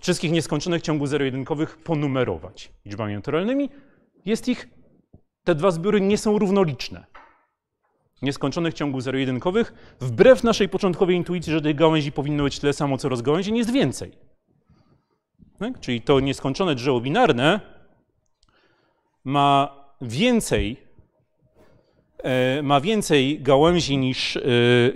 wszystkich 0.00 0.32
nieskończonych 0.32 0.82
ciągów 0.82 1.08
zero-jedynkowych 1.08 1.76
ponumerować 1.76 2.72
liczbami 2.84 3.14
naturalnymi. 3.14 3.70
Jest 4.24 4.48
ich, 4.48 4.68
te 5.44 5.54
dwa 5.54 5.70
zbiory 5.70 6.00
nie 6.00 6.18
są 6.18 6.38
równoliczne. 6.38 7.06
Nieskończonych 8.22 8.74
ciągów 8.74 9.02
zero-jedynkowych, 9.02 9.96
wbrew 10.00 10.44
naszej 10.44 10.68
początkowej 10.68 11.16
intuicji, 11.16 11.52
że 11.52 11.60
tej 11.60 11.74
gałęzi 11.74 12.12
powinno 12.12 12.44
być 12.44 12.58
tyle 12.58 12.72
samo, 12.72 12.98
co 12.98 13.08
rozgałęzień, 13.08 13.56
jest 13.56 13.72
więcej. 13.72 14.31
Tak? 15.58 15.80
Czyli 15.80 16.00
to 16.00 16.20
nieskończone 16.20 16.74
drzewo 16.74 17.00
binarne 17.00 17.60
ma 19.24 19.76
więcej, 20.00 20.76
e, 22.18 22.62
ma 22.62 22.80
więcej 22.80 23.40
gałęzi 23.40 23.98
niż, 23.98 24.36
e, 24.36 24.40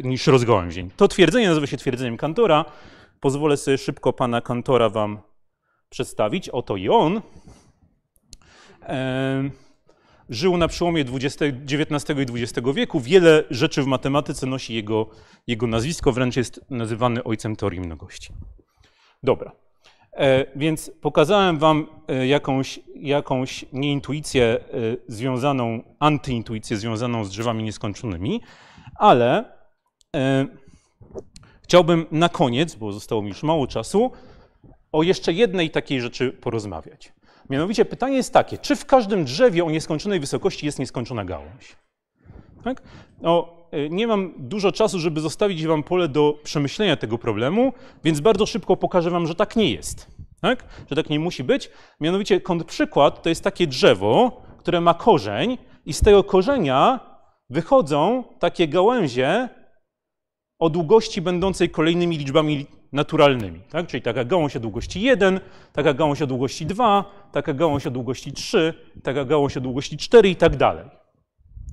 niż 0.02 0.26
rozgałęzień. 0.26 0.90
To 0.96 1.08
twierdzenie 1.08 1.48
nazywa 1.48 1.66
się 1.66 1.76
twierdzeniem 1.76 2.16
Kantora. 2.16 2.64
Pozwolę 3.20 3.56
sobie 3.56 3.78
szybko 3.78 4.12
pana 4.12 4.40
Kantora 4.40 4.88
wam 4.88 5.18
przedstawić. 5.88 6.48
Oto 6.48 6.76
i 6.76 6.88
on. 6.88 7.22
E, 8.82 9.50
żył 10.28 10.56
na 10.56 10.68
przełomie 10.68 11.00
XIX 11.00 11.54
i 12.18 12.42
XX 12.42 12.68
wieku. 12.74 13.00
Wiele 13.00 13.44
rzeczy 13.50 13.82
w 13.82 13.86
matematyce 13.86 14.46
nosi 14.46 14.74
jego, 14.74 15.10
jego 15.46 15.66
nazwisko, 15.66 16.12
wręcz 16.12 16.36
jest 16.36 16.60
nazywany 16.70 17.24
ojcem 17.24 17.56
teorii 17.56 17.80
mnogości. 17.80 18.32
Dobra. 19.22 19.65
E, 20.16 20.46
więc 20.56 20.90
pokazałem 21.00 21.58
wam 21.58 21.86
e, 22.08 22.26
jakąś, 22.26 22.80
jakąś 22.94 23.64
nieintuicję 23.72 24.44
e, 24.44 24.60
związaną, 25.08 25.82
antyintuicję 25.98 26.76
związaną 26.76 27.24
z 27.24 27.30
drzewami 27.30 27.64
nieskończonymi, 27.64 28.40
ale 28.94 29.56
chciałbym 31.62 32.06
na 32.10 32.28
koniec, 32.28 32.74
bo 32.74 32.92
zostało 32.92 33.22
mi 33.22 33.28
już 33.28 33.42
mało 33.42 33.66
czasu, 33.66 34.12
o 34.92 35.02
jeszcze 35.02 35.32
jednej 35.32 35.70
takiej 35.70 36.00
rzeczy 36.00 36.32
porozmawiać. 36.32 37.12
Mianowicie 37.50 37.84
pytanie 37.84 38.16
jest 38.16 38.32
takie, 38.32 38.58
czy 38.58 38.76
w 38.76 38.86
każdym 38.86 39.24
drzewie 39.24 39.64
o 39.64 39.70
nieskończonej 39.70 40.20
wysokości 40.20 40.66
jest 40.66 40.78
nieskończona 40.78 41.24
gałąź? 41.24 41.76
Tak? 42.64 42.82
No, 43.20 43.55
nie 43.90 44.06
mam 44.06 44.32
dużo 44.36 44.72
czasu, 44.72 44.98
żeby 44.98 45.20
zostawić 45.20 45.66
wam 45.66 45.82
pole 45.82 46.08
do 46.08 46.38
przemyślenia 46.42 46.96
tego 46.96 47.18
problemu, 47.18 47.72
więc 48.04 48.20
bardzo 48.20 48.46
szybko 48.46 48.76
pokażę 48.76 49.10
wam, 49.10 49.26
że 49.26 49.34
tak 49.34 49.56
nie 49.56 49.70
jest. 49.70 50.16
Tak? 50.40 50.64
Że 50.90 50.96
tak 50.96 51.10
nie 51.10 51.20
musi 51.20 51.44
być. 51.44 51.70
Mianowicie 52.00 52.40
kontrprzykład 52.40 53.22
to 53.22 53.28
jest 53.28 53.44
takie 53.44 53.66
drzewo, 53.66 54.42
które 54.58 54.80
ma 54.80 54.94
korzeń 54.94 55.58
i 55.86 55.92
z 55.92 56.00
tego 56.00 56.24
korzenia 56.24 57.00
wychodzą 57.50 58.24
takie 58.38 58.68
gałęzie 58.68 59.48
o 60.58 60.70
długości 60.70 61.22
będącej 61.22 61.70
kolejnymi 61.70 62.18
liczbami 62.18 62.66
naturalnymi. 62.92 63.60
Tak? 63.70 63.86
Czyli 63.86 64.02
taka 64.02 64.24
gałąź 64.24 64.56
o 64.56 64.60
długości 64.60 65.00
1, 65.00 65.40
taka 65.72 65.94
gałąź 65.94 66.22
o 66.22 66.26
długości 66.26 66.66
2, 66.66 67.04
taka 67.32 67.52
gałąź 67.52 67.86
o 67.86 67.90
długości 67.90 68.32
3, 68.32 68.74
taka 69.02 69.24
gałąź 69.24 69.56
o 69.56 69.60
długości 69.60 69.96
4 69.96 70.28
i 70.28 70.36
tak 70.36 70.56
dalej. 70.56 70.84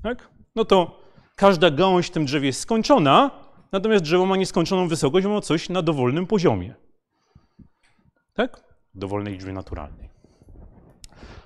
Tak? 0.02 0.28
No 0.56 0.64
to 0.64 1.03
każda 1.34 1.70
gałąź 1.70 2.06
w 2.06 2.10
tym 2.10 2.24
drzewie 2.24 2.46
jest 2.46 2.60
skończona, 2.60 3.30
natomiast 3.72 4.04
drzewo 4.04 4.26
ma 4.26 4.36
nieskończoną 4.36 4.88
wysokość, 4.88 5.26
ma 5.26 5.40
coś 5.40 5.68
na 5.68 5.82
dowolnym 5.82 6.26
poziomie. 6.26 6.74
Tak? 8.34 8.60
Dowolnej 8.94 9.32
liczbie 9.32 9.52
naturalnej. 9.52 10.08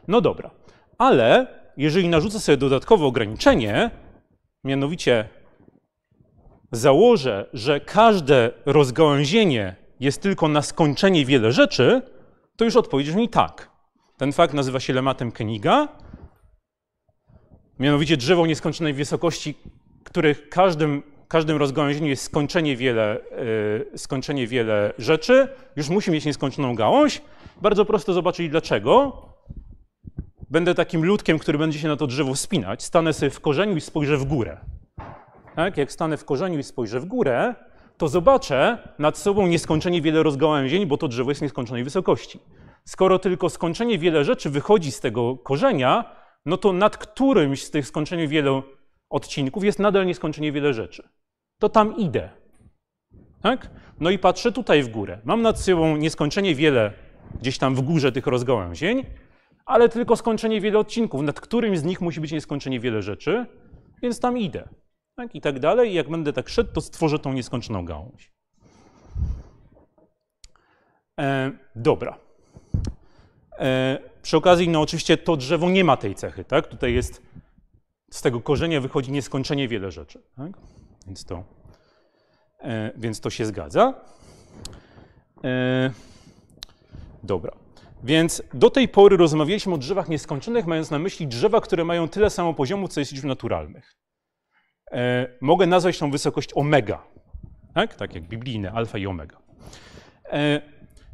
No 0.09 0.21
dobra, 0.21 0.51
ale 0.99 1.47
jeżeli 1.77 2.09
narzucę 2.09 2.41
sobie 2.41 2.57
dodatkowe 2.57 3.07
ograniczenie, 3.07 3.91
mianowicie 4.65 5.29
założę, 6.73 7.49
że 7.53 7.81
każde 7.81 8.51
rozgałęzienie 8.67 9.77
jest 10.01 10.23
tylko 10.23 10.49
na 10.49 10.63
skończenie 10.63 11.25
wiele 11.25 11.53
rzeczy, 11.53 12.03
to 12.57 12.65
już 12.65 12.77
odpowiedź 12.77 13.11
brzmi 13.11 13.29
tak. 13.29 13.71
Ten 14.17 14.33
fakt 14.33 14.55
nazywa 14.55 14.81
się 14.81 14.93
lematem 14.93 15.33
Keniga. 15.33 15.89
Mianowicie 17.79 18.17
drzewo 18.17 18.47
nieskończonej 18.47 18.95
wysokości, 18.95 19.55
których 20.09 20.49
każdym, 20.49 21.03
każdym 21.29 21.57
rozgałęzieniu 21.57 22.07
jest 22.07 22.23
skończenie 22.23 22.77
wiele, 22.77 23.19
yy, 23.93 23.99
skończenie 23.99 24.47
wiele 24.47 24.93
rzeczy, 24.99 25.49
już 25.77 25.89
musi 25.89 26.11
mieć 26.11 26.25
nieskończoną 26.25 26.75
gałąź. 26.75 27.23
Bardzo 27.63 27.85
prosto 27.85 28.13
zobaczyć 28.13 28.51
dlaczego. 28.51 29.23
Będę 30.51 30.75
takim 30.75 31.05
ludkiem, 31.05 31.39
który 31.39 31.59
będzie 31.59 31.79
się 31.79 31.89
na 31.89 31.97
to 31.97 32.07
drzewo 32.07 32.35
wspinać. 32.35 32.83
Stanę 32.83 33.13
sobie 33.13 33.31
w 33.31 33.41
korzeniu 33.41 33.77
i 33.77 33.81
spojrzę 33.81 34.17
w 34.17 34.25
górę. 34.25 34.61
Tak? 35.57 35.77
Jak 35.77 35.93
stanę 35.93 36.17
w 36.17 36.25
korzeniu 36.25 36.59
i 36.59 36.63
spojrzę 36.63 37.01
w 37.01 37.05
górę, 37.05 37.55
to 37.97 38.09
zobaczę 38.09 38.79
nad 38.99 39.19
sobą 39.19 39.47
nieskończenie 39.47 40.03
wiele 40.03 40.23
rozgałęzień, 40.23 40.87
bo 40.87 40.97
to 40.97 41.09
drzewo 41.09 41.31
jest 41.31 41.43
nieskończonej 41.43 41.85
wysokości. 41.85 42.41
Skoro 42.85 43.19
tylko 43.19 43.51
skończenie 43.51 43.99
wiele 43.99 44.25
rzeczy 44.25 44.51
wychodzi 44.51 44.93
z 44.93 45.01
tego 45.01 45.37
korzenia, 45.37 46.05
no 46.47 46.57
to 46.57 46.73
nad 46.73 46.97
którymś 46.97 47.65
z 47.65 47.71
tych 47.71 47.87
skończeń 47.87 48.29
wielu 48.29 48.63
odcinków 49.11 49.65
jest 49.65 49.79
nadal 49.79 50.07
nieskończenie 50.07 50.53
wiele 50.53 50.75
rzeczy. 50.75 51.09
To 51.61 51.69
tam 51.69 51.97
idę. 51.97 52.31
Tak? 53.43 53.71
No 54.01 54.11
i 54.11 54.19
patrzę 54.19 54.53
tutaj 54.53 54.83
w 54.83 54.89
górę. 54.89 55.21
Mam 55.25 55.43
nad 55.43 55.61
sobą 55.61 55.97
nieskończenie 55.97 56.55
wiele 56.55 56.93
gdzieś 57.41 57.59
tam 57.59 57.75
w 57.75 57.81
górze 57.81 58.13
tych 58.13 58.27
rozgałęzień, 58.27 59.05
ale 59.67 59.89
tylko 59.89 60.17
skończenie 60.17 60.61
wiele 60.61 60.79
odcinków. 60.79 61.23
Nad 61.23 61.41
którymś 61.41 61.79
z 61.79 61.85
nich 61.85 62.01
musi 62.01 62.21
być 62.21 62.33
nieskończenie 62.33 62.81
wiele 62.81 63.03
rzeczy, 63.03 63.47
więc 64.03 64.21
tam 64.21 64.39
idę 64.39 64.69
tak, 65.19 65.35
i 65.35 65.41
tak 65.41 65.59
dalej. 65.59 65.91
I 65.91 65.95
jak 65.95 66.09
będę 66.09 66.33
tak 66.33 66.49
szedł, 66.49 66.73
to 66.73 66.81
stworzę 66.81 67.19
tą 67.19 67.33
nieskończoną 67.33 67.85
gałąź. 67.85 68.33
E, 71.21 71.53
dobra. 71.77 72.19
E, 73.59 73.99
przy 74.23 74.37
okazji, 74.37 74.69
no 74.69 74.81
oczywiście 74.81 75.17
to 75.17 75.37
drzewo 75.37 75.71
nie 75.71 75.85
ma 75.85 75.97
tej 75.97 76.15
cechy, 76.15 76.45
tak? 76.45 76.67
Tutaj 76.67 76.95
jest, 76.95 77.23
z 78.11 78.23
tego 78.23 78.41
korzenia 78.41 78.81
wychodzi 78.81 79.13
nieskończenie 79.13 79.69
wiele 79.69 79.91
rzeczy, 79.91 80.23
tak? 80.37 80.53
Więc 81.07 81.25
to, 81.25 81.45
e, 82.61 82.93
więc 82.97 83.21
to 83.21 83.31
się 83.31 83.47
zgadza. 83.47 83.95
E, 85.45 85.91
dobra. 87.23 87.53
Więc 88.05 88.43
do 88.55 88.71
tej 88.71 88.89
pory 88.89 89.17
rozmawialiśmy 89.17 89.75
o 89.75 89.79
drzewach 89.79 90.09
nieskończonych, 90.09 90.67
mając 90.67 90.91
na 90.91 90.99
myśli 90.99 91.27
drzewa, 91.27 91.61
które 91.61 91.85
mają 91.85 92.09
tyle 92.09 92.31
samo 92.31 92.55
poziomu, 92.55 92.89
co 92.89 93.01
jest 93.01 93.13
liczb 93.13 93.25
naturalnych. 93.25 93.97
E, 94.93 95.29
mogę 95.41 95.67
nazwać 95.67 95.99
tą 95.99 96.11
wysokość 96.11 96.51
omega, 96.55 97.03
tak? 97.75 97.95
tak 97.95 98.15
jak 98.15 98.25
biblijne, 98.25 98.73
alfa 98.73 98.99
i 98.99 99.07
omega. 99.07 99.37
E, 100.25 100.63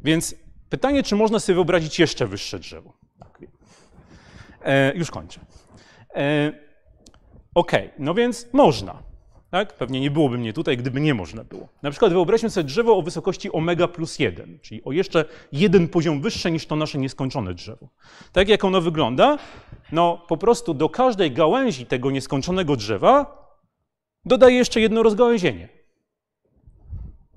więc 0.03 0.35
pytanie, 0.69 1.03
czy 1.03 1.15
można 1.15 1.39
sobie 1.39 1.55
wyobrazić 1.55 1.99
jeszcze 1.99 2.27
wyższe 2.27 2.59
drzewo? 2.59 2.93
E, 4.61 4.95
już 4.95 5.11
kończę. 5.11 5.39
OK, 7.55 7.71
no 7.99 8.13
więc 8.13 8.53
można. 8.53 9.03
Tak? 9.51 9.73
Pewnie 9.73 9.99
nie 9.99 10.11
byłoby 10.11 10.37
mnie 10.37 10.53
tutaj, 10.53 10.77
gdyby 10.77 11.01
nie 11.01 11.13
można 11.13 11.43
było. 11.43 11.67
Na 11.81 11.91
przykład 11.91 12.13
wyobraźmy 12.13 12.49
sobie 12.49 12.63
drzewo 12.63 12.97
o 12.97 13.01
wysokości 13.01 13.51
omega 13.51 13.87
plus 13.87 14.19
1, 14.19 14.59
czyli 14.61 14.83
o 14.83 14.91
jeszcze 14.91 15.25
jeden 15.51 15.87
poziom 15.87 16.21
wyższe 16.21 16.51
niż 16.51 16.65
to 16.65 16.75
nasze 16.75 16.97
nieskończone 16.97 17.53
drzewo. 17.53 17.89
Tak 18.31 18.49
jak 18.49 18.63
ono 18.63 18.81
wygląda? 18.81 19.37
No 19.91 20.25
po 20.27 20.37
prostu 20.37 20.73
do 20.73 20.89
każdej 20.89 21.31
gałęzi 21.31 21.85
tego 21.85 22.11
nieskończonego 22.11 22.75
drzewa 22.75 23.45
dodaję 24.25 24.55
jeszcze 24.55 24.81
jedno 24.81 25.03
rozgałęzienie. 25.03 25.69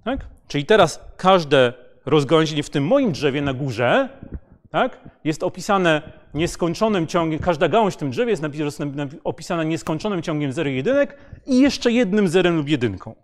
Tak? 0.05 0.27
Czyli 0.49 0.67
teraz 0.67 1.01
każde 1.17 1.73
rozgałęzienie 2.07 2.63
w 2.63 2.71
tym 2.71 2.87
moim 2.87 3.13
drzewie 3.13 3.43
na 3.43 3.53
górze 3.53 4.09
tak, 4.71 5.01
jest 5.25 5.43
opisane 5.43 6.18
nieskończonym 6.35 7.07
ciągiem, 7.07 7.39
każda 7.39 7.69
gałąź 7.69 7.95
w 7.95 7.97
tym 7.97 8.11
drzewie 8.11 8.31
jest 8.31 8.43
opisana 9.25 9.65
nieskończonym 9.65 10.23
ciągiem 10.23 10.53
0 10.53 10.71
i 10.71 10.77
jedynek 10.77 11.17
i 11.47 11.61
jeszcze 11.61 11.93
jednym 11.93 12.29
zerem 12.29 12.57
lub 12.57 12.69
jedynką. 12.69 13.15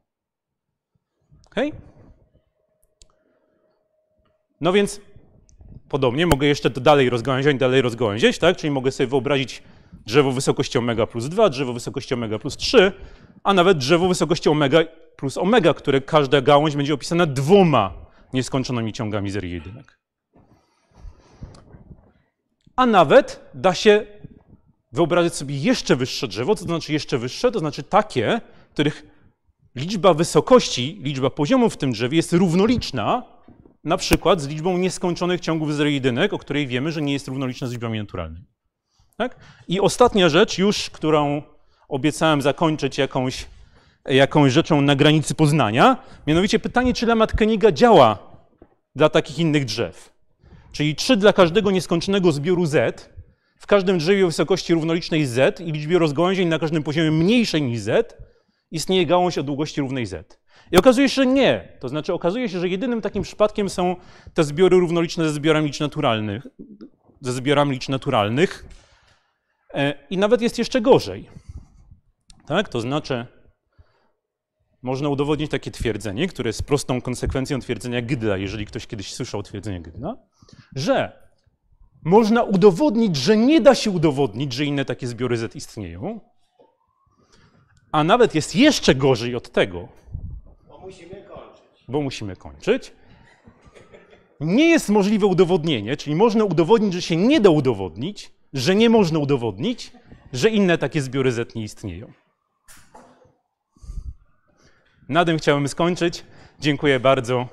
Okay? 1.51 1.73
No 4.61 4.73
więc 4.73 5.01
podobnie 5.89 6.27
mogę 6.27 6.47
jeszcze 6.47 6.71
to 6.71 6.81
dalej 6.81 7.11
rozgałęziać, 7.11 7.57
dalej 7.57 7.83
rozgałęziać, 7.83 8.39
tak? 8.39 8.57
Czyli 8.57 8.71
mogę 8.71 8.91
sobie 8.91 9.07
wyobrazić 9.07 9.63
drzewo 10.07 10.33
wysokości 10.33 10.79
omega 10.79 11.07
plus 11.07 11.29
2, 11.29 11.49
drzewo 11.49 11.73
wysokości 11.73 12.15
omega 12.15 12.39
plus 12.39 12.57
3, 12.57 12.93
a 13.45 13.55
nawet 13.55 13.79
drzewo 13.79 14.09
wysokości 14.09 14.49
omega 14.49 14.79
plus 15.17 15.39
omega, 15.39 15.75
które 15.75 16.01
każda 16.01 16.41
gałąź 16.41 16.77
będzie 16.77 16.95
opisana 16.95 17.27
dwoma 17.27 17.93
nieskończonymi 18.33 18.93
ciągami 18.93 19.31
0 19.31 19.47
i 19.47 19.51
jedynek. 19.51 19.99
A 22.77 22.87
nawet 22.87 23.51
da 23.55 23.75
się 23.75 24.07
wyobrazić 24.93 25.35
sobie 25.35 25.59
jeszcze 25.59 25.97
wyższe 25.97 26.29
drzewo, 26.29 26.55
co 26.55 26.65
to 26.65 26.71
znaczy 26.71 26.93
jeszcze 26.93 27.19
wyższe? 27.19 27.53
To 27.53 27.59
znaczy 27.59 27.83
takie, 27.83 28.41
których 28.73 29.07
liczba 29.75 30.15
wysokości, 30.15 31.01
liczba 31.03 31.31
poziomów 31.31 31.75
w 31.75 31.77
tym 31.77 31.93
drzewie 31.93 32.17
jest 32.17 32.33
równoliczna 32.33 33.23
na 33.85 33.97
przykład 33.97 34.41
z 34.41 34.49
liczbą 34.49 34.79
nieskończonych 34.79 35.41
ciągów 35.41 35.75
zero 35.75 35.89
jedynek, 35.89 36.33
o 36.33 36.39
której 36.39 36.67
wiemy, 36.67 36.93
że 36.93 37.03
nie 37.03 37.13
jest 37.13 37.29
równoliczna 37.29 37.67
z 37.67 37.73
liczbami 37.73 37.99
naturalnymi. 37.99 38.47
Tak? 39.17 39.37
I 39.69 39.81
ostatnia 39.81 40.29
rzecz 40.29 40.59
już, 40.59 40.91
którą 40.91 41.43
obiecałem 41.89 42.43
zakończyć 42.43 42.99
jakąś, 42.99 43.47
jakąś 44.05 44.53
rzeczą 44.53 44.81
na 44.81 44.97
granicy 44.97 45.35
poznania, 45.35 45.97
mianowicie 46.27 46.59
pytanie, 46.59 46.95
czy 46.95 47.07
lemat 47.07 47.33
Koeniga 47.33 47.73
działa 47.73 48.19
dla 48.95 49.09
takich 49.09 49.39
innych 49.39 49.65
drzew. 49.65 50.14
Czyli 50.75 50.97
czy 50.97 51.17
dla 51.17 51.33
każdego 51.33 51.71
nieskończonego 51.71 52.33
zbioru 52.33 52.67
z, 52.67 53.11
w 53.59 53.67
każdym 53.67 53.99
drzewie 53.99 54.27
wysokości 54.27 54.75
równolicznej 54.75 55.27
z 55.27 55.61
i 55.61 55.73
liczbie 55.73 55.99
rozgałęzień 55.99 56.49
na 56.49 56.59
każdym 56.59 56.83
poziomie 56.83 57.11
mniejszej 57.11 57.63
niż 57.63 57.81
z, 57.81 58.17
istnieje 58.71 59.07
gałąź 59.07 59.39
o 59.39 59.43
długości 59.43 59.81
równej 59.81 60.07
z. 60.07 60.39
I 60.73 60.77
okazuje 60.77 61.09
się, 61.09 61.15
że 61.15 61.27
nie. 61.27 61.69
To 61.81 61.89
znaczy 61.89 62.13
okazuje 62.13 62.49
się, 62.49 62.61
że 62.61 62.69
jedynym 62.69 63.01
takim 63.01 63.23
przypadkiem 63.23 63.71
są 63.71 63.97
te 64.35 64.45
zbiory 64.45 64.77
równoliczne 64.81 65.25
ze 65.25 65.33
zbiorami 65.33 65.67
liczb 65.67 65.81
naturalnych, 65.81 66.47
ze 67.21 67.33
zbiorami 67.33 67.73
liczb 67.73 67.89
naturalnych. 67.89 68.67
E, 69.75 69.95
I 70.11 70.19
nawet 70.19 70.43
jest 70.43 70.59
jeszcze 70.59 70.81
gorzej. 70.81 71.29
Tak? 72.47 72.69
To 72.69 72.81
znaczy, 72.81 73.27
można 74.85 75.09
udowodnić 75.09 75.51
takie 75.51 75.71
twierdzenie, 75.71 76.29
które 76.29 76.49
jest 76.49 76.63
prostą 76.63 77.01
konsekwencją 77.01 77.61
twierdzenia 77.61 78.03
Gydla, 78.03 78.37
jeżeli 78.37 78.67
ktoś 78.67 78.87
kiedyś 78.87 79.15
słyszał 79.15 79.43
twierdzenie 79.43 79.81
Gydla, 79.81 80.17
że 80.77 81.13
można 82.05 82.43
udowodnić, 82.43 83.17
że 83.17 83.37
nie 83.37 83.61
da 83.61 83.75
się 83.75 83.91
udowodnić, 83.91 84.53
że 84.53 84.65
inne 84.65 84.85
takie 84.85 85.07
zbiory 85.07 85.37
Z 85.37 85.57
istnieją, 85.57 86.21
a 87.93 88.05
nawet 88.05 88.35
jest 88.35 88.57
jeszcze 88.57 88.95
gorzej 88.95 89.35
od 89.37 89.51
tego, 89.53 89.89
Bo 90.69 90.79
musimy 90.79 91.15
kończyć. 91.29 91.85
bo 91.89 92.01
musimy 92.01 92.37
kończyć. 92.37 92.93
Nie 94.41 94.69
jest 94.69 94.89
możliwe 94.89 95.27
udowodnienie, 95.27 95.97
czyli 95.97 96.17
można 96.17 96.45
udowodnić, 96.45 96.93
że 96.95 97.03
się 97.03 97.17
nie 97.17 97.41
da 97.41 97.51
udowodnić, 97.51 98.33
że 98.53 98.75
nie 98.75 98.91
można 98.91 99.19
udowodnić, 99.19 99.93
że 100.33 100.51
inne 100.51 100.79
takie 100.79 101.03
zbiory 101.03 101.33
Z 101.33 101.55
nie 101.55 101.63
istnieją. 101.63 102.13
Na 105.09 105.25
tym 105.25 105.39
chciałem 105.39 105.69
skończyć. 105.69 106.25
Dziękuję 106.61 107.01
bardzo. 107.01 107.49